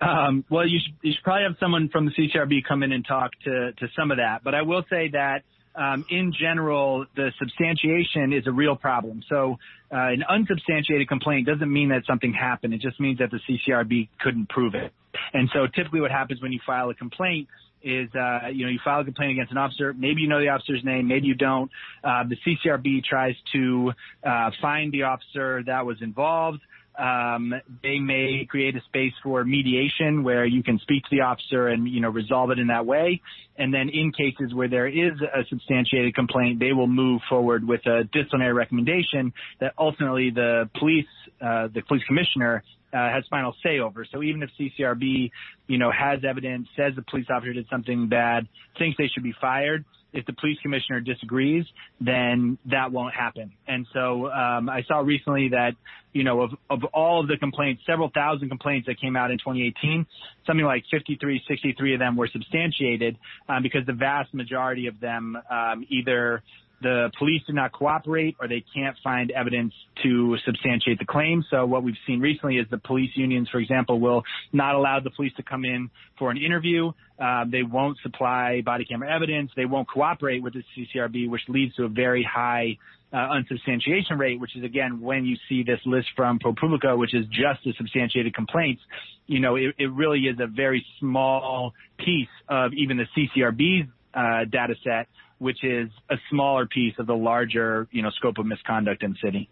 Um, 0.00 0.44
well, 0.50 0.66
you 0.66 0.78
should, 0.84 0.94
you 1.02 1.12
should 1.12 1.24
probably 1.24 1.44
have 1.44 1.56
someone 1.58 1.88
from 1.88 2.04
the 2.04 2.12
CCRB 2.12 2.64
come 2.68 2.82
in 2.82 2.92
and 2.92 3.04
talk 3.04 3.32
to 3.44 3.72
to 3.72 3.88
some 3.98 4.10
of 4.10 4.18
that. 4.18 4.44
But 4.44 4.54
I 4.54 4.62
will 4.62 4.84
say 4.88 5.08
that 5.12 5.42
um, 5.76 6.04
in 6.10 6.32
general, 6.32 7.06
the 7.14 7.32
substantiation 7.38 8.32
is 8.32 8.46
a 8.46 8.52
real 8.52 8.76
problem. 8.76 9.22
So 9.28 9.58
uh, 9.92 9.96
an 9.96 10.24
unsubstantiated 10.28 11.08
complaint 11.08 11.46
doesn't 11.46 11.70
mean 11.70 11.90
that 11.90 12.02
something 12.06 12.32
happened. 12.32 12.74
It 12.74 12.80
just 12.80 12.98
means 12.98 13.18
that 13.18 13.30
the 13.30 13.40
CCRB 13.48 14.08
couldn't 14.20 14.48
prove 14.48 14.74
it. 14.74 14.92
And 15.32 15.48
so 15.52 15.66
typically 15.66 16.00
what 16.00 16.10
happens 16.10 16.40
when 16.40 16.52
you 16.52 16.60
file 16.66 16.90
a 16.90 16.94
complaint 16.94 17.48
is, 17.82 18.08
uh, 18.14 18.48
you 18.52 18.64
know, 18.64 18.70
you 18.70 18.80
file 18.82 19.00
a 19.00 19.04
complaint 19.04 19.32
against 19.32 19.52
an 19.52 19.58
officer. 19.58 19.92
Maybe 19.92 20.22
you 20.22 20.28
know 20.28 20.40
the 20.40 20.48
officer's 20.48 20.82
name, 20.82 21.06
maybe 21.06 21.26
you 21.26 21.34
don't. 21.34 21.70
Uh, 22.02 22.24
the 22.28 22.36
CCRB 22.36 23.04
tries 23.04 23.34
to 23.52 23.92
uh, 24.24 24.50
find 24.60 24.92
the 24.92 25.04
officer 25.04 25.62
that 25.66 25.86
was 25.86 25.98
involved. 26.00 26.60
Um, 26.98 27.52
they 27.82 27.98
may 27.98 28.46
create 28.48 28.74
a 28.76 28.80
space 28.82 29.12
for 29.22 29.44
mediation 29.44 30.22
where 30.22 30.46
you 30.46 30.62
can 30.62 30.78
speak 30.78 31.02
to 31.04 31.08
the 31.10 31.20
officer 31.20 31.68
and, 31.68 31.88
you 31.88 32.00
know, 32.00 32.08
resolve 32.08 32.50
it 32.50 32.58
in 32.58 32.68
that 32.68 32.86
way. 32.86 33.20
And 33.58 33.72
then 33.72 33.88
in 33.88 34.12
cases 34.12 34.54
where 34.54 34.68
there 34.68 34.86
is 34.86 35.20
a 35.20 35.44
substantiated 35.48 36.14
complaint, 36.14 36.58
they 36.58 36.72
will 36.72 36.86
move 36.86 37.20
forward 37.28 37.66
with 37.66 37.84
a 37.86 38.04
disciplinary 38.12 38.52
recommendation 38.52 39.32
that 39.60 39.74
ultimately 39.78 40.30
the 40.30 40.70
police, 40.78 41.06
uh, 41.40 41.68
the 41.72 41.82
police 41.82 42.02
commissioner 42.06 42.62
uh, 42.92 43.10
has 43.10 43.24
final 43.28 43.54
say 43.62 43.78
over. 43.78 44.06
So 44.10 44.22
even 44.22 44.42
if 44.42 44.50
CCRB, 44.58 45.30
you 45.66 45.78
know, 45.78 45.90
has 45.90 46.20
evidence, 46.26 46.68
says 46.76 46.94
the 46.96 47.02
police 47.02 47.26
officer 47.28 47.52
did 47.52 47.66
something 47.70 48.08
bad, 48.08 48.46
thinks 48.78 48.96
they 48.96 49.08
should 49.08 49.22
be 49.22 49.34
fired, 49.40 49.84
if 50.16 50.26
the 50.26 50.32
police 50.32 50.58
commissioner 50.62 51.00
disagrees, 51.00 51.64
then 52.00 52.58
that 52.66 52.90
won't 52.92 53.14
happen. 53.14 53.52
And 53.68 53.86
so 53.92 54.30
um, 54.30 54.68
I 54.68 54.82
saw 54.88 55.00
recently 55.00 55.48
that 55.50 55.72
you 56.12 56.24
know 56.24 56.42
of 56.42 56.50
of 56.70 56.84
all 56.94 57.20
of 57.20 57.28
the 57.28 57.36
complaints, 57.36 57.82
several 57.86 58.10
thousand 58.12 58.48
complaints 58.48 58.86
that 58.86 59.00
came 59.00 59.16
out 59.16 59.30
in 59.30 59.38
2018, 59.38 60.06
something 60.46 60.64
like 60.64 60.84
53, 60.90 61.42
63 61.46 61.94
of 61.94 62.00
them 62.00 62.16
were 62.16 62.28
substantiated 62.28 63.18
um, 63.48 63.62
because 63.62 63.84
the 63.86 63.92
vast 63.92 64.32
majority 64.32 64.86
of 64.86 64.98
them 65.00 65.36
um, 65.50 65.86
either 65.90 66.42
the 66.82 67.10
police 67.18 67.42
do 67.46 67.52
not 67.52 67.72
cooperate 67.72 68.36
or 68.40 68.48
they 68.48 68.64
can't 68.74 68.96
find 69.02 69.30
evidence 69.30 69.72
to 70.02 70.36
substantiate 70.44 70.98
the 70.98 71.06
claim. 71.06 71.44
So 71.50 71.64
what 71.64 71.82
we've 71.82 71.96
seen 72.06 72.20
recently 72.20 72.58
is 72.58 72.66
the 72.70 72.78
police 72.78 73.10
unions, 73.14 73.48
for 73.50 73.58
example, 73.58 73.98
will 73.98 74.22
not 74.52 74.74
allow 74.74 75.00
the 75.00 75.10
police 75.10 75.32
to 75.36 75.42
come 75.42 75.64
in 75.64 75.90
for 76.18 76.30
an 76.30 76.36
interview. 76.36 76.92
Uh, 77.18 77.44
they 77.50 77.62
won't 77.62 77.96
supply 78.02 78.60
body 78.64 78.84
camera 78.84 79.14
evidence. 79.14 79.50
They 79.56 79.64
won't 79.64 79.88
cooperate 79.88 80.42
with 80.42 80.52
the 80.52 80.62
CCRB, 80.76 81.30
which 81.30 81.42
leads 81.48 81.74
to 81.76 81.84
a 81.84 81.88
very 81.88 82.22
high 82.22 82.76
uh, 83.12 83.16
unsubstantiation 83.16 84.18
rate, 84.18 84.38
which 84.38 84.54
is 84.56 84.64
again 84.64 85.00
when 85.00 85.24
you 85.24 85.36
see 85.48 85.62
this 85.62 85.80
list 85.86 86.08
from 86.14 86.38
ProPublica, 86.38 86.98
which 86.98 87.14
is 87.14 87.24
just 87.26 87.64
the 87.64 87.72
substantiated 87.78 88.34
complaints, 88.34 88.82
you 89.26 89.40
know, 89.40 89.56
it, 89.56 89.74
it 89.78 89.90
really 89.92 90.20
is 90.20 90.38
a 90.40 90.46
very 90.46 90.84
small 91.00 91.72
piece 91.98 92.28
of 92.48 92.72
even 92.74 92.98
the 92.98 93.06
CCRB's 93.16 93.88
uh, 94.12 94.44
data 94.50 94.74
set 94.82 95.08
which 95.38 95.62
is 95.62 95.90
a 96.10 96.16
smaller 96.30 96.66
piece 96.66 96.94
of 96.98 97.06
the 97.06 97.14
larger, 97.14 97.88
you 97.90 98.02
know, 98.02 98.10
scope 98.10 98.38
of 98.38 98.46
misconduct 98.46 99.02
in 99.02 99.12
the 99.12 99.18
city. 99.22 99.50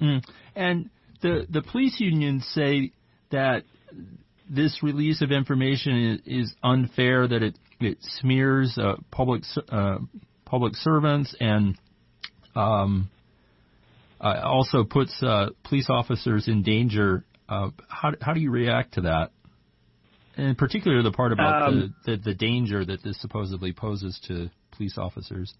Mm. 0.00 0.24
And 0.54 0.90
the 1.22 1.46
the 1.48 1.62
police 1.62 1.98
unions 2.00 2.46
say 2.54 2.92
that 3.30 3.64
this 4.48 4.82
release 4.82 5.22
of 5.22 5.32
information 5.32 6.20
is, 6.26 6.44
is 6.44 6.54
unfair, 6.62 7.26
that 7.26 7.42
it 7.42 7.58
it 7.80 7.98
smears 8.20 8.78
uh, 8.78 8.96
public 9.10 9.42
uh, 9.68 9.98
public 10.44 10.74
servants 10.76 11.34
and 11.40 11.76
um, 12.54 13.10
uh, 14.20 14.40
also 14.44 14.84
puts 14.84 15.22
uh, 15.22 15.48
police 15.64 15.86
officers 15.88 16.48
in 16.48 16.62
danger. 16.62 17.24
Uh, 17.48 17.70
how 17.88 18.12
how 18.20 18.32
do 18.32 18.40
you 18.40 18.50
react 18.50 18.94
to 18.94 19.02
that? 19.02 19.30
And 20.36 20.48
in 20.48 20.54
particular, 20.54 21.02
the 21.02 21.12
part 21.12 21.32
about 21.32 21.68
um, 21.68 21.94
the, 22.04 22.16
the 22.16 22.22
the 22.22 22.34
danger 22.34 22.84
that 22.84 23.02
this 23.02 23.20
supposedly 23.20 23.72
poses 23.72 24.20
to 24.28 24.50
police 24.72 24.98
officers. 24.98 25.54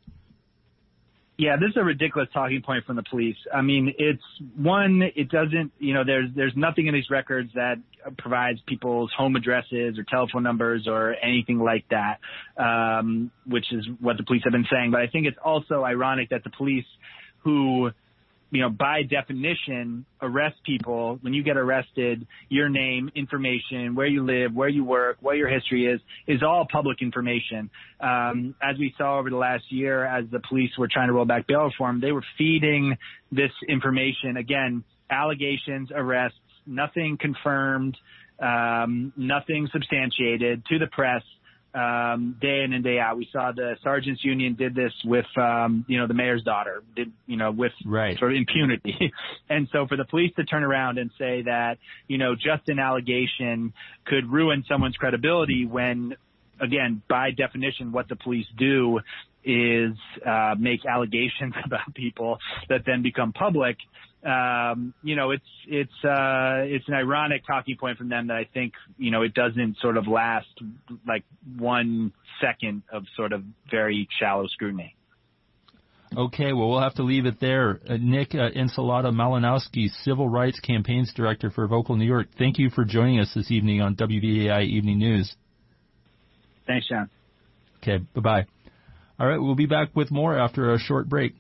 Yeah, 1.39 1.57
this 1.57 1.71
is 1.71 1.77
a 1.77 1.85
ridiculous 1.85 2.31
talking 2.33 2.63
point 2.63 2.87
from 2.87 2.97
the 2.97 3.03
police. 3.03 3.37
I 3.53 3.61
mean, 3.61 3.93
it's 3.99 4.23
one, 4.57 5.03
it 5.15 5.29
doesn't, 5.29 5.71
you 5.79 5.93
know, 5.93 6.03
there's 6.03 6.31
there's 6.35 6.55
nothing 6.57 6.87
in 6.87 6.95
these 6.95 7.11
records 7.11 7.51
that 7.55 7.77
provides 8.17 8.59
people's 8.67 9.11
home 9.15 9.37
addresses 9.37 9.99
or 9.99 10.05
telephone 10.09 10.43
numbers 10.43 10.87
or 10.89 11.15
anything 11.23 11.59
like 11.59 11.85
that, 11.91 12.21
um, 12.57 13.31
which 13.47 13.71
is 13.71 13.87
what 14.01 14.17
the 14.17 14.23
police 14.23 14.43
have 14.45 14.53
been 14.53 14.67
saying. 14.73 14.93
But 14.93 15.03
I 15.03 15.09
think 15.09 15.27
it's 15.27 15.37
also 15.45 15.85
ironic 15.85 16.31
that 16.31 16.43
the 16.43 16.51
police 16.51 16.87
who 17.41 17.91
you 18.51 18.61
know, 18.61 18.71
by 18.71 19.03
definition, 19.03 20.07
arrest 20.23 20.57
people. 20.65 21.19
When 21.21 21.35
you 21.35 21.43
get 21.43 21.57
arrested, 21.57 22.27
your 22.49 22.69
name, 22.69 23.11
information, 23.15 23.95
where 23.95 24.07
you 24.07 24.25
live, 24.25 24.55
where 24.55 24.69
you 24.69 24.85
work, 24.85 25.19
what 25.21 25.37
your 25.37 25.49
history 25.49 25.87
is, 25.87 26.01
is 26.27 26.43
all 26.43 26.67
public 26.71 27.03
information. 27.03 27.71
Um, 28.01 28.55
as 28.63 28.79
we 28.79 28.95
saw 28.97 29.19
over 29.19 29.31
the 29.31 29.37
last 29.37 29.65
year, 29.71 30.05
as 30.05 30.27
the 30.31 30.41
police 30.49 30.71
were 30.79 30.89
trying 30.89 31.09
to 31.09 31.15
roll 31.15 31.25
back 31.25 31.47
bail 31.47 31.65
reform, 31.65 32.01
they 32.01 32.13
were 32.13 32.25
feeding 32.39 32.97
this 33.33 33.51
information 33.69 34.37
again, 34.37 34.85
allegations, 35.11 35.91
arrests, 35.95 36.39
nothing 36.67 37.19
confirmed, 37.21 37.97
um, 38.39 39.13
nothing 39.17 39.69
substantiated 39.73 40.65
to 40.67 40.79
the 40.79 40.87
press 40.87 41.23
um, 41.77 42.37
day 42.41 42.63
in 42.65 42.73
and 42.73 42.83
day 42.83 42.99
out. 42.99 43.19
We 43.19 43.29
saw 43.31 43.53
the 43.53 43.77
sergeants 43.83 44.25
union 44.25 44.55
did 44.55 44.75
this 44.75 44.93
with, 45.05 45.27
um, 45.37 45.85
you 45.87 45.99
know, 45.99 46.07
the 46.07 46.15
mayor's 46.15 46.43
daughter 46.43 46.83
did, 46.95 47.13
you 47.27 47.37
know, 47.37 47.51
with 47.51 47.73
right. 47.85 48.19
sort 48.19 48.33
of 48.33 48.39
impunity. 48.39 49.13
and 49.51 49.69
so 49.73 49.87
for 49.87 49.97
the 49.97 50.07
police 50.07 50.33
to 50.37 50.45
turn 50.45 50.65
around 50.65 50.99
and 50.99 51.11
say 51.19 51.43
that, 51.43 51.79
you 52.09 52.17
know, 52.17 52.35
just 52.35 52.69
an 52.69 52.79
allegation 52.79 53.75
could 54.07 54.27
ruin 54.31 54.65
someone's 54.67 54.97
credibility 54.97 55.67
when, 55.67 56.17
again, 56.61 57.03
by 57.09 57.31
definition, 57.31 57.93
what 57.93 58.09
the 58.09 58.17
police 58.17 58.47
do 58.57 59.01
is 59.45 59.93
uh, 60.25 60.55
make 60.59 60.87
allegations 60.87 61.55
about 61.65 61.95
people 61.95 62.39
that 62.71 62.83
then 62.87 63.03
become 63.03 63.33
public 63.33 63.77
um, 64.27 64.93
you 65.03 65.15
know, 65.15 65.31
it's 65.31 65.45
it's 65.69 66.05
uh, 66.05 66.65
it's 66.65 66.87
an 66.89 66.95
ironic 66.95 67.47
talking 67.47 67.77
point 67.77 67.97
from 67.97 68.09
them 68.09 68.27
that 68.27 68.37
I 68.37 68.49
think 68.53 68.73
you 68.99 69.11
know 69.11 69.23
it 69.23 69.35
doesn't 69.35 69.77
sort 69.81 69.97
of 69.97 70.09
last 70.09 70.49
like 71.07 71.25
one 71.57 72.13
second 72.41 72.83
of 72.93 73.05
sort 73.17 73.33
of 73.33 73.45
very 73.71 74.09
shallow 74.19 74.47
scrutiny. 74.49 74.97
Okay, 76.17 76.53
well, 76.53 76.71
we'll 76.71 76.81
have 76.81 76.95
to 76.95 77.03
leave 77.03 77.27
it 77.27 77.41
there. 77.41 77.81
Uh, 77.89 77.99
Nick 78.01 78.35
uh, 78.35 78.51
Encalada 78.51 79.13
Malinowski, 79.13 79.89
Civil 80.03 80.29
Rights 80.29 80.61
Campaigns 80.61 81.13
Director 81.15 81.51
for 81.51 81.67
Vocal 81.67 81.97
New 81.97 82.07
York, 82.07 82.29
thank 82.39 82.59
you 82.59 82.71
for 82.71 82.85
joining 82.85 83.21
us 83.21 83.33
this 83.35 83.51
evening 83.51 83.83
on 83.83 83.97
WBAI 83.97 84.65
Evening 84.67 84.99
News. 84.99 85.35
Thanks, 86.67 86.89
John. 86.89 87.11
Okay, 87.83 88.05
bye 88.15 88.21
bye. 88.21 88.47
All 89.19 89.27
right, 89.27 89.39
we'll 89.39 89.55
be 89.55 89.67
back 89.67 89.95
with 89.95 90.11
more 90.11 90.39
after 90.39 90.73
a 90.73 90.79
short 90.79 91.09
break. 91.09 91.35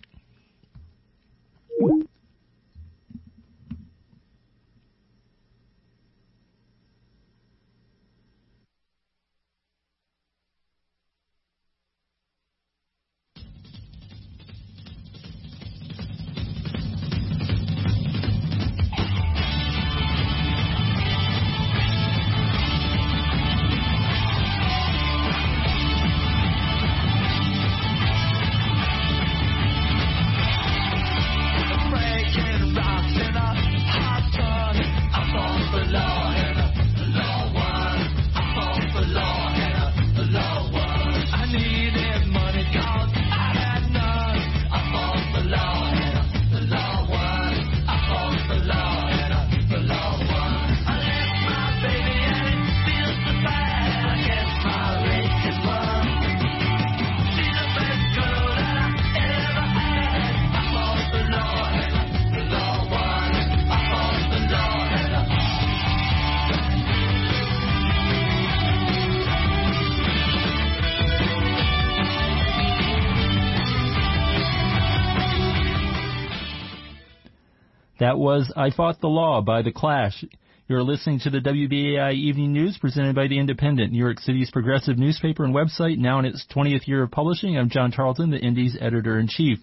That 78.16 78.22
was 78.22 78.50
I 78.56 78.70
Fought 78.70 79.02
the 79.02 79.08
Law 79.08 79.42
by 79.42 79.60
The 79.60 79.70
Clash. 79.70 80.24
You're 80.68 80.82
listening 80.82 81.20
to 81.20 81.28
the 81.28 81.40
WBAI 81.40 82.14
Evening 82.14 82.50
News 82.50 82.78
presented 82.78 83.14
by 83.14 83.26
The 83.26 83.36
Indypendent, 83.36 83.92
New 83.92 83.98
York 83.98 84.20
City's 84.20 84.50
progressive 84.50 84.96
newspaper 84.96 85.44
and 85.44 85.54
website, 85.54 85.98
now 85.98 86.18
in 86.18 86.24
its 86.24 86.46
20th 86.50 86.88
year 86.88 87.02
of 87.02 87.10
publishing. 87.10 87.58
I'm 87.58 87.68
John 87.68 87.90
Tarleton, 87.90 88.30
the 88.30 88.38
Indy's 88.38 88.74
editor-in-chief. 88.80 89.58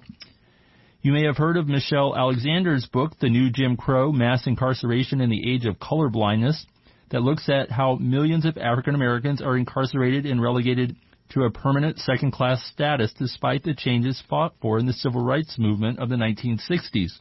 You 1.01 1.13
may 1.13 1.23
have 1.23 1.37
heard 1.37 1.57
of 1.57 1.67
Michelle 1.67 2.15
Alexander's 2.15 2.85
book, 2.85 3.13
The 3.19 3.27
New 3.27 3.49
Jim 3.49 3.75
Crow, 3.75 4.11
Mass 4.11 4.45
Incarceration 4.45 5.19
in 5.19 5.31
the 5.31 5.51
Age 5.51 5.65
of 5.65 5.79
Colorblindness, 5.79 6.67
that 7.09 7.23
looks 7.23 7.49
at 7.49 7.71
how 7.71 7.95
millions 7.95 8.45
of 8.45 8.59
African 8.59 8.93
Americans 8.93 9.41
are 9.41 9.57
incarcerated 9.57 10.27
and 10.27 10.39
relegated 10.39 10.95
to 11.29 11.45
a 11.45 11.51
permanent 11.51 11.97
second-class 11.97 12.63
status 12.71 13.15
despite 13.17 13.63
the 13.63 13.73
changes 13.73 14.21
fought 14.29 14.53
for 14.61 14.77
in 14.77 14.85
the 14.85 14.93
civil 14.93 15.25
rights 15.25 15.57
movement 15.57 15.97
of 15.97 16.09
the 16.09 16.17
1960s. 16.17 17.13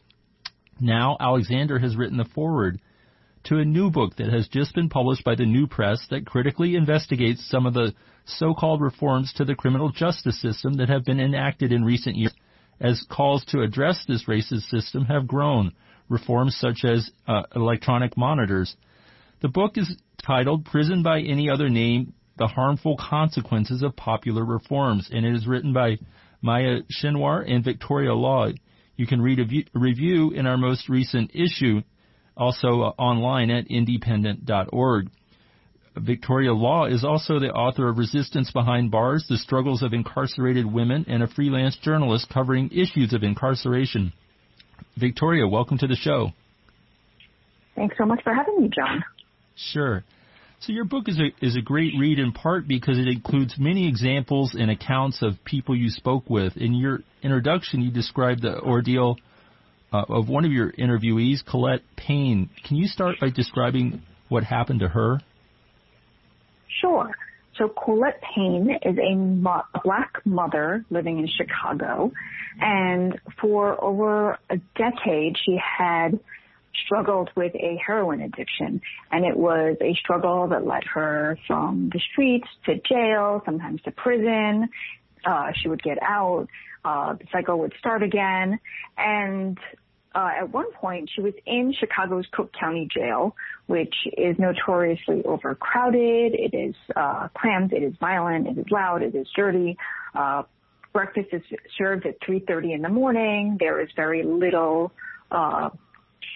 Now, 0.79 1.17
Alexander 1.19 1.79
has 1.79 1.95
written 1.95 2.17
the 2.17 2.25
foreword 2.35 2.79
to 3.45 3.57
a 3.57 3.65
new 3.65 3.91
book 3.91 4.15
that 4.17 4.31
has 4.31 4.47
just 4.47 4.73
been 4.73 4.89
published 4.89 5.23
by 5.23 5.35
the 5.35 5.45
New 5.45 5.67
Press 5.67 6.05
that 6.09 6.25
critically 6.25 6.75
investigates 6.75 7.47
some 7.49 7.65
of 7.65 7.73
the 7.73 7.93
so-called 8.25 8.81
reforms 8.81 9.33
to 9.33 9.45
the 9.45 9.55
criminal 9.55 9.89
justice 9.89 10.41
system 10.41 10.75
that 10.75 10.89
have 10.89 11.03
been 11.03 11.19
enacted 11.19 11.71
in 11.71 11.83
recent 11.83 12.15
years 12.15 12.33
as 12.79 13.05
calls 13.09 13.43
to 13.45 13.61
address 13.61 14.03
this 14.07 14.25
racist 14.25 14.69
system 14.69 15.05
have 15.05 15.27
grown, 15.27 15.71
reforms 16.09 16.55
such 16.55 16.83
as 16.83 17.09
uh, 17.27 17.43
electronic 17.55 18.17
monitors. 18.17 18.75
The 19.41 19.47
book 19.47 19.77
is 19.77 19.95
titled 20.25 20.65
Prison 20.65 21.03
by 21.03 21.19
Any 21.19 21.49
Other 21.49 21.69
Name, 21.69 22.13
The 22.37 22.47
Harmful 22.47 22.97
Consequences 22.97 23.83
of 23.83 23.95
Popular 23.95 24.43
Reforms, 24.43 25.09
and 25.11 25.25
it 25.25 25.35
is 25.35 25.47
written 25.47 25.73
by 25.73 25.97
Maya 26.41 26.79
Schenwar 26.91 27.49
and 27.49 27.63
Victoria 27.63 28.13
Law. 28.13 28.49
You 28.95 29.07
can 29.07 29.21
read 29.21 29.39
a 29.39 29.79
review 29.79 30.31
in 30.31 30.45
our 30.45 30.57
most 30.57 30.87
recent 30.87 31.31
issue, 31.33 31.81
also 32.37 32.81
uh, 32.81 32.93
online 32.99 33.49
at 33.49 33.67
indypendent.org. 33.67 35.09
Victoria 35.95 36.53
Law 36.53 36.85
is 36.85 37.03
also 37.03 37.39
the 37.39 37.51
author 37.51 37.87
of 37.87 37.97
Resistance 37.97 38.51
Behind 38.51 38.89
Bars, 38.89 39.25
The 39.29 39.37
Struggles 39.37 39.83
of 39.83 39.93
Incarcerated 39.93 40.65
Women, 40.65 41.05
and 41.07 41.21
a 41.21 41.27
freelance 41.27 41.77
journalist 41.77 42.29
covering 42.33 42.71
issues 42.71 43.13
of 43.13 43.23
incarceration. 43.23 44.13
Victoria, 44.97 45.47
welcome 45.47 45.77
to 45.79 45.87
the 45.87 45.95
show. 45.95 46.31
Thanks 47.75 47.95
so 47.97 48.05
much 48.05 48.23
for 48.23 48.33
having 48.33 48.61
me, 48.61 48.69
John. 48.75 49.03
Sure. 49.55 50.03
So 50.65 50.71
your 50.71 50.85
book 50.85 51.09
is 51.09 51.19
a 51.19 51.45
is 51.45 51.57
a 51.57 51.61
great 51.61 51.91
read 51.99 52.19
in 52.19 52.31
part 52.31 52.69
because 52.69 52.97
it 52.97 53.09
includes 53.09 53.55
many 53.59 53.85
examples 53.85 54.55
and 54.57 54.71
accounts 54.71 55.21
of 55.21 55.33
people 55.43 55.75
you 55.75 55.89
spoke 55.89 56.29
with. 56.29 56.55
In 56.55 56.73
your 56.73 56.99
introduction, 57.21 57.81
you 57.81 57.91
described 57.91 58.43
the 58.43 58.61
ordeal 58.61 59.17
uh, 59.91 60.05
of 60.07 60.29
one 60.29 60.45
of 60.45 60.53
your 60.53 60.71
interviewees, 60.71 61.45
Colette 61.45 61.81
Payne. 61.97 62.49
Can 62.65 62.77
you 62.77 62.87
start 62.87 63.17
by 63.19 63.29
describing 63.29 64.03
what 64.29 64.45
happened 64.45 64.79
to 64.79 64.87
her? 64.87 65.19
Sure. 66.79 67.11
So 67.57 67.67
Colette 67.67 68.21
Payne 68.33 68.79
is 68.83 68.97
a 68.97 69.15
mo- 69.15 69.65
black 69.83 70.25
mother 70.25 70.85
living 70.89 71.19
in 71.19 71.27
Chicago, 71.27 72.13
and 72.61 73.19
for 73.41 73.83
over 73.83 74.39
a 74.49 74.57
decade 74.77 75.35
she 75.43 75.59
had 75.77 76.21
struggled 76.85 77.29
with 77.35 77.53
a 77.55 77.79
heroin 77.85 78.21
addiction. 78.21 78.81
And 79.11 79.25
it 79.25 79.35
was 79.35 79.77
a 79.81 79.93
struggle 79.95 80.47
that 80.49 80.65
led 80.65 80.83
her 80.93 81.37
from 81.47 81.89
the 81.93 81.99
streets 82.11 82.47
to 82.65 82.75
jail, 82.87 83.41
sometimes 83.45 83.81
to 83.83 83.91
prison. 83.91 84.69
Uh, 85.25 85.51
she 85.61 85.69
would 85.69 85.81
get 85.81 86.01
out. 86.01 86.47
Uh, 86.83 87.13
the 87.13 87.25
cycle 87.31 87.59
would 87.59 87.73
start 87.79 88.03
again. 88.03 88.59
And 88.97 89.57
uh, 90.15 90.31
at 90.41 90.51
one 90.51 90.71
point 90.73 91.09
she 91.13 91.21
was 91.21 91.33
in 91.45 91.73
Chicago's 91.79 92.25
Cook 92.31 92.51
County 92.59 92.87
Jail, 92.93 93.35
which 93.67 93.95
is 94.17 94.37
notoriously 94.37 95.23
overcrowded. 95.25 96.33
It 96.35 96.55
is 96.55 96.75
uh, 96.95 97.29
crammed. 97.33 97.73
It 97.73 97.83
is 97.83 97.93
violent. 97.99 98.47
It 98.47 98.57
is 98.57 98.65
loud. 98.69 99.01
It 99.01 99.15
is 99.15 99.27
dirty. 99.35 99.77
Uh, 100.13 100.43
breakfast 100.91 101.29
is 101.31 101.41
served 101.77 102.05
at 102.05 102.19
3:30 102.21 102.75
in 102.75 102.81
the 102.83 102.89
morning. 102.89 103.57
There 103.59 103.81
is 103.81 103.89
very 103.95 104.23
little 104.23 104.91
uh, 105.31 105.69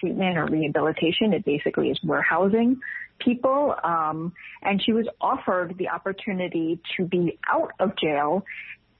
treatment 0.00 0.38
or 0.38 0.46
rehabilitation. 0.46 1.32
It 1.32 1.44
basically 1.44 1.90
is 1.90 1.98
warehousing 2.02 2.80
people. 3.18 3.74
Um, 3.82 4.32
and 4.62 4.82
she 4.84 4.92
was 4.92 5.06
offered 5.20 5.76
the 5.78 5.88
opportunity 5.88 6.80
to 6.96 7.04
be 7.04 7.38
out 7.48 7.72
of 7.80 7.92
jail 7.96 8.44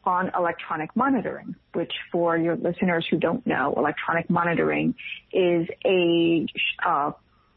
on 0.04 0.30
electronic 0.37 0.94
monitoring, 0.96 1.54
which 1.74 1.92
for 2.11 2.37
your 2.37 2.56
listeners 2.56 3.06
who 3.11 3.18
don't 3.18 3.46
know, 3.46 3.74
electronic 3.76 4.30
monitoring 4.30 4.94
is 5.32 5.66
a 5.84 6.46
uh, 6.87 7.12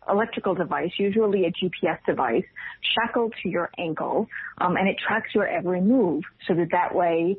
electrical 0.09 0.55
device, 0.55 0.91
usually 0.97 1.45
a 1.45 1.51
GPS 1.51 1.99
device, 2.05 2.43
shackled 2.81 3.33
to 3.43 3.49
your 3.49 3.69
ankle, 3.77 4.27
um, 4.57 4.75
and 4.75 4.87
it 4.89 4.97
tracks 4.97 5.29
your 5.33 5.47
every 5.47 5.81
move, 5.81 6.23
so 6.47 6.53
that 6.55 6.69
that 6.71 6.93
way 6.93 7.37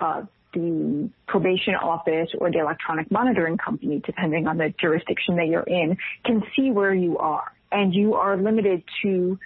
uh, 0.00 0.22
the 0.54 1.10
probation 1.26 1.74
office 1.74 2.30
or 2.38 2.50
the 2.50 2.58
electronic 2.58 3.10
monitoring 3.10 3.58
company, 3.58 4.00
depending 4.04 4.46
on 4.46 4.56
the 4.56 4.72
jurisdiction 4.80 5.36
that 5.36 5.46
you're 5.46 5.62
in, 5.62 5.96
can 6.24 6.42
see 6.56 6.70
where 6.70 6.94
you 6.94 7.18
are, 7.18 7.52
and 7.70 7.94
you 7.94 8.14
are 8.14 8.36
limited 8.36 8.82
to 9.02 9.38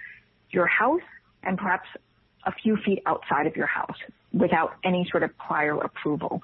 your 0.51 0.67
house 0.67 1.01
and 1.43 1.57
perhaps 1.57 1.87
a 2.45 2.51
few 2.51 2.77
feet 2.85 3.01
outside 3.05 3.47
of 3.47 3.55
your 3.55 3.67
house 3.67 3.97
without 4.33 4.73
any 4.83 5.07
sort 5.11 5.23
of 5.23 5.37
prior 5.37 5.77
approval. 5.79 6.41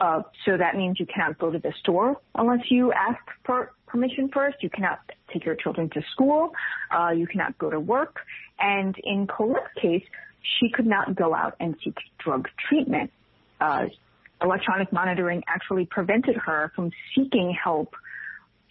Uh, 0.00 0.22
so 0.46 0.56
that 0.56 0.76
means 0.76 0.98
you 0.98 1.06
cannot 1.06 1.38
go 1.38 1.50
to 1.50 1.58
the 1.58 1.72
store 1.80 2.18
unless 2.34 2.70
you 2.70 2.92
ask 2.92 3.20
for 3.44 3.72
permission 3.86 4.30
first. 4.32 4.56
You 4.62 4.70
cannot 4.70 5.00
take 5.32 5.44
your 5.44 5.56
children 5.56 5.90
to 5.90 6.02
school. 6.12 6.52
Uh, 6.90 7.10
you 7.10 7.26
cannot 7.26 7.58
go 7.58 7.68
to 7.70 7.78
work. 7.78 8.20
And 8.58 8.96
in 9.04 9.26
Colette's 9.26 9.66
case, 9.80 10.04
she 10.58 10.70
could 10.70 10.86
not 10.86 11.14
go 11.14 11.34
out 11.34 11.54
and 11.60 11.76
seek 11.84 11.96
drug 12.18 12.48
treatment. 12.68 13.10
Uh, 13.60 13.86
electronic 14.42 14.92
monitoring 14.92 15.42
actually 15.46 15.84
prevented 15.86 16.36
her 16.36 16.72
from 16.74 16.90
seeking 17.14 17.54
help 17.62 17.94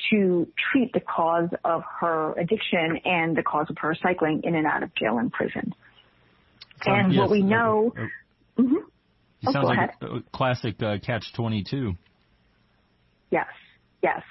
to 0.10 0.48
treat 0.72 0.92
the 0.94 1.00
cause 1.02 1.50
of 1.64 1.84
her 2.00 2.34
addiction 2.40 3.00
and 3.06 3.36
the 3.36 3.44
cause 3.44 3.68
of 3.70 3.78
her 3.80 3.96
cycling 4.02 4.42
in 4.44 4.56
and 4.56 4.66
out 4.66 4.82
of 4.82 4.94
jail 4.96 5.18
and 5.20 5.32
prison. 5.32 5.74
and 6.86 7.14
yes, 7.14 7.20
what 7.20 7.30
we 7.30 7.42
know. 7.42 7.94
Uh, 7.96 8.62
mm-hmm. 8.62 8.76
It 9.42 9.48
Oh, 9.48 9.52
sounds 9.54 9.66
like 9.66 9.78
ahead. 9.78 9.90
a 10.02 10.22
classic 10.36 10.82
uh, 10.84 10.98
catch 11.06 11.32
twenty 11.34 11.64
two. 11.64 11.94
Yes, 13.32 13.48
yes. 14.04 14.22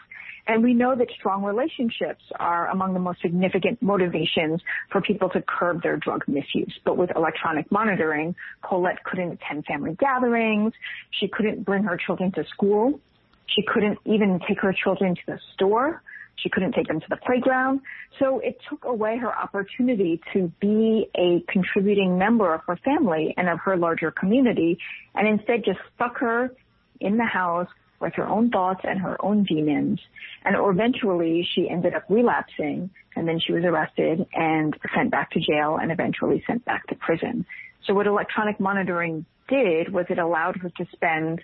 And 0.49 0.63
we 0.63 0.73
know 0.73 0.97
that 0.97 1.09
strong 1.11 1.45
relationships 1.45 2.23
are 2.41 2.69
among 2.71 2.95
the 2.95 3.01
most 3.01 3.21
significant 3.21 3.83
motivations 3.83 4.63
for 4.91 5.03
people 5.03 5.29
to 5.31 5.43
curb 5.43 5.83
their 5.83 5.99
drug 5.99 6.25
misuse. 6.27 6.73
But 6.87 6.97
with 6.97 7.11
electronic 7.15 7.71
monitoring, 7.71 8.35
Colette 8.67 9.05
couldn't 9.05 9.33
attend 9.33 9.67
family 9.67 9.95
gatherings. 10.01 10.73
She 11.11 11.29
couldn't 11.29 11.65
bring 11.65 11.85
her 11.85 11.99
children 11.99 12.33
to 12.33 12.45
school. 12.47 12.99
She 13.47 13.63
couldn't 13.63 13.99
even 14.07 14.41
take 14.49 14.61
her 14.61 14.73
children 14.73 15.15
to 15.15 15.21
the 15.27 15.39
store. 15.53 16.03
She 16.37 16.49
couldn't 16.49 16.73
take 16.73 16.89
them 16.89 17.01
to 17.01 17.07
the 17.11 17.17
playground. 17.17 17.81
So 18.19 18.39
it 18.39 18.59
took 18.71 18.85
away 18.85 19.19
her 19.19 19.37
opportunity 19.37 20.21
to 20.33 20.51
be 20.61 21.11
a 21.15 21.45
contributing 21.53 22.17
member 22.17 22.55
of 22.55 22.63
her 22.67 22.77
family 22.77 23.35
and 23.37 23.51
of 23.51 23.59
her 23.61 23.77
larger 23.77 24.11
community 24.11 24.79
and 25.15 25.29
instead 25.29 25.65
just 25.65 25.81
stuck 25.95 26.19
her 26.19 26.55
in 27.01 27.19
the 27.19 27.25
house 27.25 27.69
with 28.01 28.15
her 28.15 28.27
own 28.27 28.51
thoughts 28.51 28.81
and 28.85 29.01
her 29.01 29.17
own 29.25 29.45
demons. 29.45 30.01
And 30.45 30.57
eventually 30.59 31.47
she 31.55 31.69
ended 31.69 31.95
up 31.95 32.05
relapsing 32.09 32.91
and 33.17 33.27
then 33.27 33.41
she 33.41 33.53
was 33.53 33.65
arrested 33.65 34.27
and 34.33 34.77
sent 34.95 35.11
back 35.11 35.31
to 35.33 35.41
jail 35.41 35.79
and 35.81 35.91
eventually 35.91 36.43
sent 36.47 36.65
back 36.65 36.87
to 36.89 36.95
prison. 36.95 37.45
So 37.85 37.95
what 37.95 38.07
electronic 38.07 38.61
monitoring 38.61 39.25
did 39.49 39.93
was 39.93 40.07
it 40.11 40.19
allowed 40.19 40.57
her 40.57 40.71
to 40.71 40.87
spend 40.93 41.43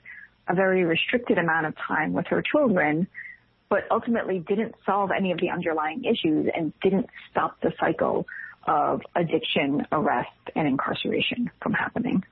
a 0.48 0.54
very 0.54 0.84
restricted 0.84 1.38
amount 1.38 1.66
of 1.66 1.74
time 1.76 2.12
with 2.12 2.26
her 2.26 2.42
children, 2.42 3.08
but 3.68 3.84
ultimately 3.90 4.38
didn't 4.38 4.74
solve 4.84 5.10
any 5.10 5.32
of 5.32 5.40
the 5.40 5.50
underlying 5.50 6.04
issues 6.04 6.48
and 6.54 6.72
didn't 6.80 7.08
stop 7.30 7.60
the 7.62 7.72
cycle 7.80 8.26
of 8.66 9.00
addiction, 9.16 9.86
arrest, 9.90 10.30
and 10.54 10.68
incarceration 10.68 11.50
from 11.60 11.72
happening. 11.72 12.24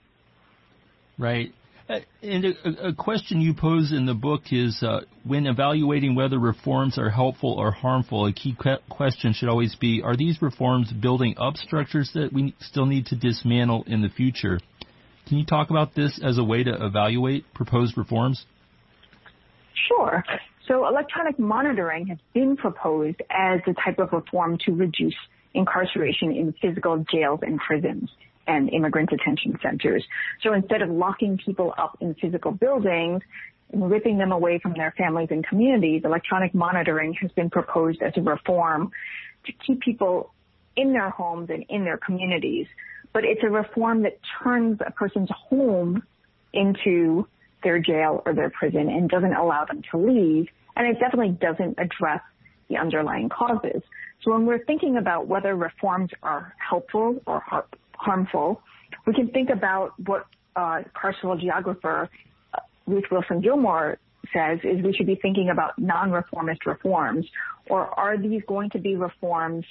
Right. 1.18 1.54
Uh, 1.88 1.98
and 2.22 2.44
a, 2.44 2.92
question 2.92 3.40
you 3.40 3.54
pose 3.54 3.92
in 3.92 4.06
the 4.06 4.14
book 4.14 4.42
is 4.52 4.82
uh, 4.82 5.00
when 5.24 5.46
evaluating 5.46 6.14
whether 6.14 6.38
reforms 6.38 6.96
are 6.96 7.10
helpful 7.10 7.52
or 7.52 7.72
harmful, 7.72 8.26
a 8.26 8.32
key 8.32 8.56
que- 8.60 8.78
question 8.88 9.32
should 9.32 9.48
always 9.48 9.74
be 9.74 10.00
are 10.02 10.16
these 10.16 10.40
reforms 10.40 10.92
building 10.92 11.34
up 11.38 11.56
structures 11.56 12.10
that 12.14 12.32
we 12.32 12.54
still 12.60 12.86
need 12.86 13.06
to 13.06 13.16
dismantle 13.16 13.84
in 13.88 14.00
the 14.00 14.08
future? 14.08 14.60
Can 15.26 15.38
you 15.38 15.44
talk 15.44 15.70
about 15.70 15.94
this 15.94 16.20
as 16.22 16.38
a 16.38 16.44
way 16.44 16.62
to 16.62 16.86
evaluate 16.86 17.52
proposed 17.52 17.96
reforms? 17.96 18.44
Sure. 19.88 20.24
So 20.68 20.86
electronic 20.86 21.38
monitoring 21.38 22.06
has 22.06 22.18
been 22.32 22.56
proposed 22.56 23.20
as 23.30 23.60
a 23.66 23.72
type 23.74 23.98
of 23.98 24.12
reform 24.12 24.58
to 24.66 24.72
reduce 24.72 25.16
incarceration 25.54 26.30
in 26.30 26.54
physical 26.62 27.04
jails 27.12 27.40
and 27.42 27.58
prisons 27.58 28.08
and 28.46 28.68
immigrant 28.70 29.10
detention 29.10 29.58
centers. 29.62 30.04
So 30.42 30.52
instead 30.52 30.82
of 30.82 30.90
locking 30.90 31.38
people 31.38 31.74
up 31.76 31.96
in 32.00 32.14
physical 32.14 32.52
buildings 32.52 33.22
and 33.72 33.90
ripping 33.90 34.18
them 34.18 34.32
away 34.32 34.58
from 34.58 34.74
their 34.74 34.94
families 34.96 35.28
and 35.30 35.46
communities, 35.46 36.02
electronic 36.04 36.54
monitoring 36.54 37.14
has 37.14 37.30
been 37.32 37.50
proposed 37.50 38.02
as 38.02 38.12
a 38.16 38.20
reform 38.20 38.90
to 39.46 39.52
keep 39.66 39.80
people 39.80 40.32
in 40.76 40.92
their 40.92 41.10
homes 41.10 41.50
and 41.50 41.64
in 41.68 41.84
their 41.84 41.98
communities. 41.98 42.66
But 43.12 43.24
it's 43.24 43.42
a 43.42 43.50
reform 43.50 44.02
that 44.02 44.18
turns 44.42 44.78
a 44.84 44.90
person's 44.90 45.30
home 45.48 46.02
into 46.52 47.26
their 47.62 47.78
jail 47.78 48.22
or 48.24 48.34
their 48.34 48.50
prison 48.50 48.88
and 48.88 49.08
doesn't 49.08 49.34
allow 49.34 49.64
them 49.64 49.82
to 49.90 49.98
leave. 49.98 50.48
And 50.76 50.86
it 50.86 50.98
definitely 50.98 51.36
doesn't 51.40 51.78
address 51.78 52.20
the 52.68 52.78
underlying 52.78 53.28
causes. 53.28 53.82
So 54.22 54.32
when 54.32 54.46
we're 54.46 54.64
thinking 54.64 54.96
about 54.96 55.26
whether 55.26 55.54
reforms 55.54 56.10
are 56.22 56.54
helpful 56.58 57.20
or 57.26 57.40
harmful, 58.02 58.62
we 59.06 59.14
can 59.14 59.28
think 59.28 59.50
about 59.50 59.92
what 60.06 60.26
uh, 60.56 60.82
carceral 60.94 61.40
geographer 61.40 62.08
uh, 62.52 62.58
Ruth 62.86 63.04
Wilson 63.10 63.40
Gilmore 63.40 63.98
says 64.32 64.58
is 64.64 64.82
we 64.82 64.92
should 64.92 65.06
be 65.06 65.16
thinking 65.16 65.50
about 65.50 65.78
non-reformist 65.78 66.66
reforms, 66.66 67.26
or 67.68 67.86
are 67.98 68.16
these 68.16 68.42
going 68.46 68.70
to 68.70 68.78
be 68.78 68.96
reforms 68.96 69.64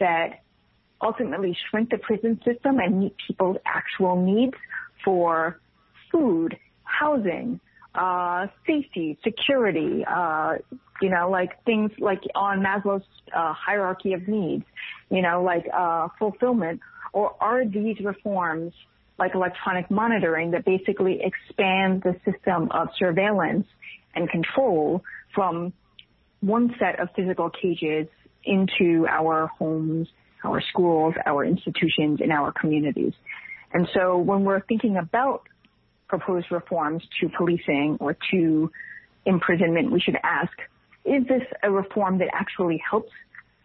that 0.00 0.40
ultimately 1.02 1.56
shrink 1.70 1.90
the 1.90 1.98
prison 1.98 2.40
system 2.44 2.78
and 2.78 3.00
meet 3.00 3.14
people's 3.26 3.56
actual 3.64 4.20
needs 4.20 4.54
for 5.04 5.58
food, 6.10 6.56
housing, 6.84 7.60
uh, 7.94 8.46
safety, 8.66 9.18
security, 9.22 10.04
uh, 10.08 10.54
you 11.00 11.10
know, 11.10 11.28
like 11.30 11.62
things 11.64 11.90
like 11.98 12.22
on 12.34 12.60
Maslow's 12.60 13.04
uh, 13.34 13.52
hierarchy 13.52 14.12
of 14.12 14.26
needs, 14.28 14.64
you 15.10 15.22
know, 15.22 15.42
like 15.42 15.66
uh, 15.72 16.08
fulfillment, 16.18 16.80
or 17.16 17.34
are 17.40 17.64
these 17.64 17.96
reforms 18.04 18.74
like 19.18 19.34
electronic 19.34 19.90
monitoring 19.90 20.50
that 20.50 20.66
basically 20.66 21.18
expand 21.22 22.02
the 22.02 22.14
system 22.30 22.68
of 22.72 22.88
surveillance 22.98 23.66
and 24.14 24.28
control 24.28 25.02
from 25.34 25.72
one 26.40 26.74
set 26.78 27.00
of 27.00 27.08
physical 27.16 27.48
cages 27.48 28.06
into 28.44 29.06
our 29.08 29.46
homes, 29.46 30.08
our 30.44 30.62
schools, 30.68 31.14
our 31.24 31.42
institutions, 31.42 32.20
and 32.20 32.30
our 32.30 32.52
communities. 32.52 33.14
And 33.72 33.88
so 33.94 34.18
when 34.18 34.44
we're 34.44 34.60
thinking 34.60 34.98
about 34.98 35.44
proposed 36.08 36.48
reforms 36.50 37.02
to 37.22 37.30
policing 37.34 37.96
or 37.98 38.14
to 38.30 38.70
imprisonment, 39.24 39.90
we 39.90 40.00
should 40.00 40.18
ask, 40.22 40.52
is 41.06 41.26
this 41.26 41.42
a 41.62 41.70
reform 41.70 42.18
that 42.18 42.28
actually 42.34 42.78
helps 42.90 43.12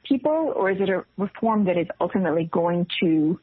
people 0.03 0.53
or 0.55 0.71
is 0.71 0.77
it 0.79 0.89
a 0.89 1.03
reform 1.17 1.65
that 1.65 1.77
is 1.77 1.87
ultimately 1.99 2.45
going 2.51 2.87
to 3.01 3.39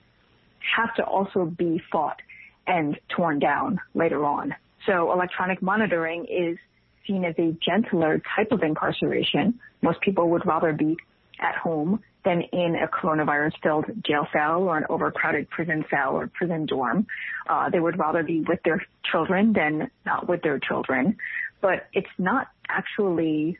have 0.77 0.95
to 0.97 1.03
also 1.03 1.45
be 1.45 1.81
fought 1.91 2.21
and 2.67 2.99
torn 3.09 3.39
down 3.39 3.81
later 3.95 4.25
on? 4.25 4.55
So 4.87 5.13
electronic 5.13 5.63
monitoring 5.63 6.27
is 6.27 6.59
seen 7.07 7.25
as 7.25 7.35
a 7.39 7.57
gentler 7.65 8.23
type 8.37 8.53
of 8.53 8.63
incarceration. 8.63 9.59
Most 9.83 10.01
people 10.01 10.31
would 10.31 10.47
rather 10.47 10.73
be 10.73 10.97
at 11.41 11.57
home 11.57 12.03
than 12.25 12.43
in 12.53 12.77
a 12.77 12.89
coronavirus 12.89 13.53
filled 13.63 13.87
jail 14.05 14.27
cell 14.33 14.63
or 14.63 14.77
an 14.77 14.85
overcrowded 14.91 15.49
prison 15.51 15.85
cell 15.91 16.15
or 16.15 16.27
prison 16.27 16.67
dorm. 16.67 17.07
Uh, 17.49 17.71
they 17.71 17.81
would 17.81 17.99
rather 17.99 18.23
be 18.23 18.41
with 18.47 18.61
their 18.65 18.85
children 19.11 19.53
than 19.53 19.91
not 20.05 20.29
with 20.29 20.43
their 20.43 20.59
children. 20.59 21.17
But 21.61 21.87
it's 21.93 22.09
not 22.19 22.49
actually 22.69 23.59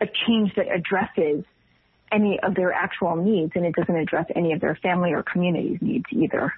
a 0.00 0.06
change 0.26 0.54
that 0.56 0.66
addresses 0.68 1.44
any 2.12 2.38
of 2.42 2.54
their 2.54 2.72
actual 2.72 3.16
needs 3.16 3.52
and 3.54 3.64
it 3.64 3.74
doesn't 3.74 3.96
address 3.96 4.26
any 4.34 4.52
of 4.52 4.60
their 4.60 4.74
family 4.82 5.12
or 5.12 5.22
community's 5.22 5.78
needs 5.80 6.06
either. 6.10 6.52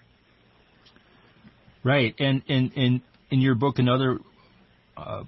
Right. 1.85 2.15
And 2.19 2.43
in 2.47 2.71
in 2.75 3.03
in 3.31 3.41
your 3.41 3.55
book, 3.55 3.79
another 3.79 4.19
uh, 4.97 5.25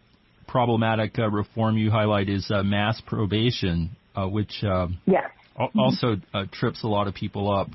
problematic 0.46 1.18
uh, 1.18 1.28
reform 1.28 1.76
you 1.76 1.90
highlight 1.90 2.28
is 2.28 2.48
uh, 2.50 2.62
mass 2.62 3.00
probation, 3.06 3.96
uh, 4.14 4.26
which 4.26 4.62
um, 4.62 4.98
yes. 5.06 5.24
al- 5.58 5.72
also 5.76 6.16
uh, 6.32 6.44
trips 6.52 6.84
a 6.84 6.86
lot 6.86 7.08
of 7.08 7.14
people 7.14 7.52
up. 7.52 7.68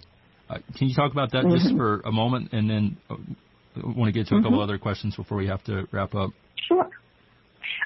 Uh, 0.50 0.60
can 0.78 0.88
you 0.88 0.96
talk 0.96 1.12
about 1.12 1.34
that 1.34 1.44
just 1.52 1.68
Mm-hmm. 1.68 1.78
for 1.78 2.00
a 2.02 2.12
moment, 2.12 2.54
and 2.54 2.70
then 2.70 2.98
uh, 3.10 3.16
I 3.76 3.82
want 3.86 4.08
to 4.08 4.12
get 4.12 4.28
to 4.28 4.36
a 4.36 4.42
couple 4.42 4.62
other 4.62 4.78
questions 4.78 5.16
before 5.16 5.38
we 5.38 5.48
have 5.48 5.64
to 5.66 5.88
wrap 5.92 6.16
up. 6.16 6.32
Sure. 6.68 6.90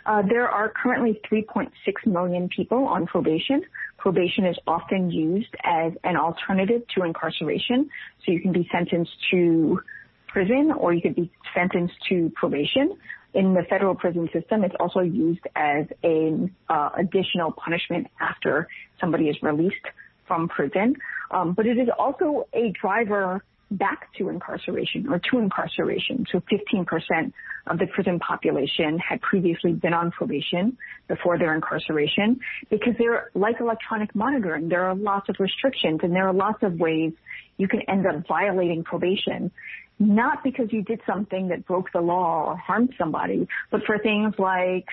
Uh, 0.05 0.21
there 0.21 0.49
are 0.49 0.69
currently 0.69 1.19
3.6 1.31 1.71
million 2.05 2.49
people 2.49 2.85
on 2.85 3.05
probation. 3.05 3.63
Probation 3.97 4.45
is 4.45 4.57
often 4.67 5.11
used 5.11 5.53
as 5.63 5.93
an 6.03 6.17
alternative 6.17 6.81
to 6.95 7.03
incarceration. 7.03 7.89
So 8.25 8.31
you 8.31 8.41
can 8.41 8.51
be 8.51 8.67
sentenced 8.71 9.13
to 9.31 9.79
prison 10.27 10.71
or 10.77 10.93
you 10.93 11.01
could 11.01 11.15
be 11.15 11.31
sentenced 11.55 11.95
to 12.09 12.31
probation. 12.35 12.97
In 13.33 13.53
the 13.53 13.63
federal 13.69 13.95
prison 13.95 14.29
system, 14.31 14.63
it's 14.63 14.75
also 14.79 14.99
used 14.99 15.45
as 15.55 15.85
an 16.03 16.53
uh, 16.69 16.89
additional 16.97 17.51
punishment 17.51 18.07
after 18.19 18.67
somebody 18.99 19.29
is 19.29 19.37
released 19.41 19.85
from 20.27 20.47
prison. 20.49 20.95
Um, 21.31 21.53
but 21.53 21.65
it 21.65 21.77
is 21.77 21.87
also 21.97 22.47
a 22.53 22.71
driver 22.79 23.43
back 23.77 24.13
to 24.17 24.29
incarceration 24.29 25.07
or 25.09 25.19
to 25.31 25.39
incarceration. 25.39 26.25
So 26.31 26.41
15% 26.51 27.33
of 27.67 27.79
the 27.79 27.87
prison 27.87 28.19
population 28.19 28.99
had 28.99 29.21
previously 29.21 29.73
been 29.73 29.93
on 29.93 30.11
probation 30.11 30.77
before 31.07 31.37
their 31.37 31.55
incarceration 31.55 32.39
because 32.69 32.93
they're 32.97 33.31
like 33.33 33.59
electronic 33.59 34.13
monitoring. 34.15 34.69
There 34.69 34.85
are 34.85 34.95
lots 34.95 35.29
of 35.29 35.37
restrictions 35.39 36.01
and 36.03 36.13
there 36.13 36.27
are 36.27 36.33
lots 36.33 36.61
of 36.63 36.79
ways 36.79 37.13
you 37.57 37.67
can 37.67 37.81
end 37.81 38.05
up 38.05 38.27
violating 38.27 38.83
probation. 38.83 39.51
Not 39.99 40.43
because 40.43 40.67
you 40.71 40.81
did 40.81 41.01
something 41.05 41.49
that 41.49 41.65
broke 41.65 41.91
the 41.93 42.01
law 42.01 42.45
or 42.49 42.57
harmed 42.57 42.93
somebody, 42.97 43.47
but 43.71 43.83
for 43.85 43.97
things 43.97 44.33
like 44.37 44.87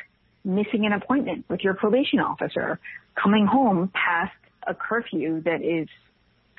missing 0.45 0.87
an 0.87 0.93
appointment 0.93 1.45
with 1.49 1.61
your 1.61 1.75
probation 1.75 2.21
officer, 2.21 2.79
coming 3.21 3.47
home 3.47 3.91
past 3.95 4.33
a 4.67 4.75
curfew 4.75 5.41
that 5.43 5.63
is 5.63 5.89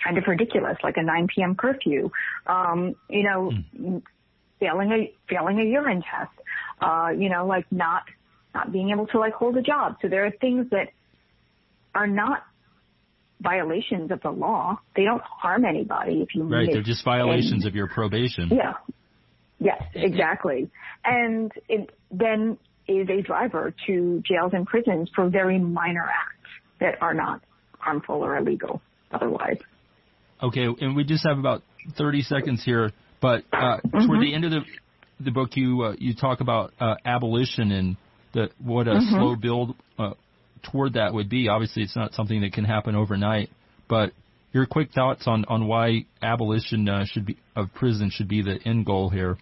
kind 0.03 0.17
of 0.17 0.25
ridiculous, 0.27 0.77
like 0.83 0.97
a 0.97 1.03
9 1.03 1.27
p.m. 1.33 1.55
curfew. 1.55 2.11
Um, 2.47 2.95
you 3.09 3.23
know, 3.23 3.51
failing 4.59 4.91
a 4.91 5.13
failing 5.29 5.59
a 5.59 5.63
urine 5.65 6.01
test. 6.03 6.31
Uh, 6.81 7.09
you 7.17 7.29
know, 7.29 7.45
like 7.45 7.65
not 7.71 8.03
not 8.53 8.71
being 8.71 8.89
able 8.89 9.07
to 9.07 9.19
like 9.19 9.33
hold 9.33 9.57
a 9.57 9.61
job. 9.61 9.97
So 10.01 10.07
there 10.07 10.25
are 10.25 10.31
things 10.31 10.69
that 10.71 10.89
are 11.93 12.07
not 12.07 12.43
violations 13.41 14.11
of 14.11 14.21
the 14.21 14.29
law. 14.31 14.79
They 14.95 15.03
don't 15.03 15.21
harm 15.23 15.65
anybody 15.65 16.21
if 16.21 16.35
you 16.35 16.43
Right, 16.43 16.69
they're 16.71 16.81
just 16.81 17.03
violations 17.03 17.63
and- 17.63 17.65
of 17.65 17.75
your 17.75 17.87
probation. 17.87 18.49
yeah. 18.49 18.73
Yes, 19.59 19.83
exactly. 19.93 20.71
And 21.05 21.51
it 21.69 21.91
then 22.09 22.57
is 22.87 23.07
a 23.09 23.21
driver 23.21 23.73
to 23.85 24.23
jails 24.25 24.53
and 24.53 24.65
prisons 24.65 25.09
for 25.15 25.29
very 25.29 25.59
minor 25.59 26.03
acts 26.03 26.49
that 26.79 27.01
are 27.01 27.13
not 27.13 27.41
harmful 27.77 28.15
or 28.15 28.37
illegal 28.37 28.81
otherwise. 29.11 29.59
Okay, 30.41 30.67
and 30.81 30.95
we 30.95 31.03
just 31.03 31.25
have 31.25 31.37
about 31.37 31.63
30 31.97 32.21
seconds 32.23 32.63
here, 32.63 32.91
but 33.21 33.43
uh, 33.53 33.77
Mm-hmm. 33.93 34.05
toward 34.07 34.21
the 34.21 34.33
end 34.33 34.45
of 34.45 34.51
the 34.51 34.61
the 35.23 35.31
book, 35.31 35.51
you 35.55 35.83
uh, 35.83 35.93
you 35.99 36.15
talk 36.15 36.41
about 36.41 36.73
uh, 36.79 36.95
abolition 37.05 37.71
and 37.71 37.97
the 38.33 38.49
what 38.57 38.87
a 38.87 38.97
Mm-hmm. 38.97 39.15
slow 39.17 39.35
build 39.35 39.75
uh, 39.99 40.13
toward 40.71 40.93
that 40.93 41.13
would 41.13 41.29
be. 41.29 41.47
Obviously, 41.47 41.83
it's 41.83 41.95
not 41.95 42.13
something 42.13 42.41
that 42.41 42.53
can 42.53 42.65
happen 42.65 42.95
overnight, 42.95 43.49
but 43.87 44.13
your 44.51 44.65
quick 44.65 44.91
thoughts 44.93 45.23
on 45.27 45.45
on 45.45 45.67
why 45.67 46.05
abolition 46.21 46.89
uh, 46.89 47.05
should 47.05 47.25
be 47.25 47.37
of 47.55 47.73
prison 47.73 48.09
should 48.11 48.27
be 48.27 48.41
the 48.41 48.57
end 48.65 48.85
goal 48.85 49.09
here. 49.09 49.37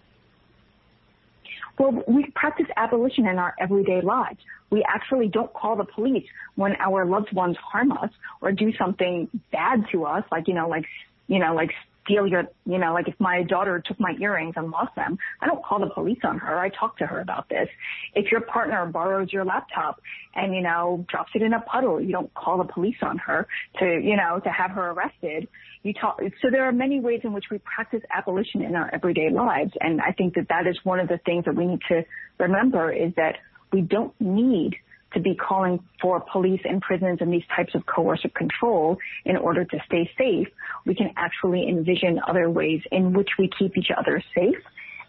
Well, 1.80 2.04
we 2.06 2.26
practice 2.34 2.66
abolition 2.76 3.26
in 3.26 3.38
our 3.38 3.54
everyday 3.58 4.02
lives. 4.02 4.38
We 4.68 4.84
actually 4.86 5.28
don't 5.28 5.50
call 5.54 5.76
the 5.76 5.86
police 5.86 6.26
when 6.54 6.76
our 6.78 7.06
loved 7.06 7.32
ones 7.32 7.56
harm 7.56 7.92
us 7.92 8.10
or 8.42 8.52
do 8.52 8.70
something 8.76 9.30
bad 9.50 9.86
to 9.92 10.04
us, 10.04 10.22
like, 10.30 10.46
you 10.46 10.52
know, 10.52 10.68
like, 10.68 10.84
you 11.26 11.38
know, 11.38 11.54
like 11.54 11.70
steal 12.04 12.26
your, 12.26 12.44
you 12.66 12.78
know, 12.78 12.92
like 12.92 13.08
if 13.08 13.14
my 13.18 13.42
daughter 13.42 13.82
took 13.84 13.98
my 14.00 14.14
earrings 14.20 14.54
and 14.56 14.70
lost 14.70 14.94
them, 14.96 15.18
I 15.40 15.46
don't 15.46 15.64
call 15.64 15.80
the 15.80 15.90
police 15.90 16.18
on 16.24 16.38
her. 16.38 16.58
I 16.58 16.68
talk 16.68 16.98
to 16.98 17.06
her 17.06 17.20
about 17.20 17.48
this. 17.48 17.68
If 18.14 18.30
your 18.30 18.40
partner 18.40 18.84
borrows 18.86 19.32
your 19.32 19.44
laptop 19.44 20.00
and, 20.34 20.54
you 20.54 20.62
know, 20.62 21.04
drops 21.08 21.32
it 21.34 21.42
in 21.42 21.52
a 21.52 21.60
puddle, 21.60 22.00
you 22.00 22.12
don't 22.12 22.32
call 22.34 22.58
the 22.58 22.72
police 22.72 22.96
on 23.02 23.18
her 23.18 23.46
to, 23.78 23.84
you 23.84 24.16
know, 24.16 24.40
to 24.42 24.50
have 24.50 24.72
her 24.72 24.90
arrested. 24.90 25.48
You 25.82 25.94
talk, 25.94 26.20
so 26.42 26.50
there 26.50 26.64
are 26.64 26.72
many 26.72 27.00
ways 27.00 27.20
in 27.24 27.32
which 27.32 27.46
we 27.50 27.58
practice 27.58 28.02
abolition 28.14 28.62
in 28.62 28.74
our 28.74 28.92
everyday 28.92 29.30
lives. 29.30 29.72
And 29.80 30.00
I 30.00 30.12
think 30.12 30.34
that 30.34 30.48
that 30.48 30.66
is 30.66 30.78
one 30.84 31.00
of 31.00 31.08
the 31.08 31.18
things 31.24 31.44
that 31.46 31.54
we 31.54 31.66
need 31.66 31.80
to 31.88 32.04
remember 32.38 32.92
is 32.92 33.12
that 33.16 33.36
we 33.72 33.80
don't 33.82 34.18
need 34.20 34.76
to 35.14 35.20
be 35.20 35.34
calling 35.34 35.82
for 36.00 36.20
police 36.20 36.60
and 36.64 36.80
prisons 36.80 37.18
and 37.20 37.32
these 37.32 37.42
types 37.54 37.74
of 37.74 37.84
coercive 37.86 38.32
control 38.34 38.96
in 39.24 39.36
order 39.36 39.64
to 39.64 39.78
stay 39.86 40.08
safe. 40.16 40.48
We 40.86 40.94
can 40.94 41.10
actually 41.16 41.68
envision 41.68 42.20
other 42.26 42.48
ways 42.50 42.82
in 42.90 43.12
which 43.12 43.30
we 43.38 43.50
keep 43.58 43.76
each 43.76 43.90
other 43.96 44.22
safe. 44.34 44.56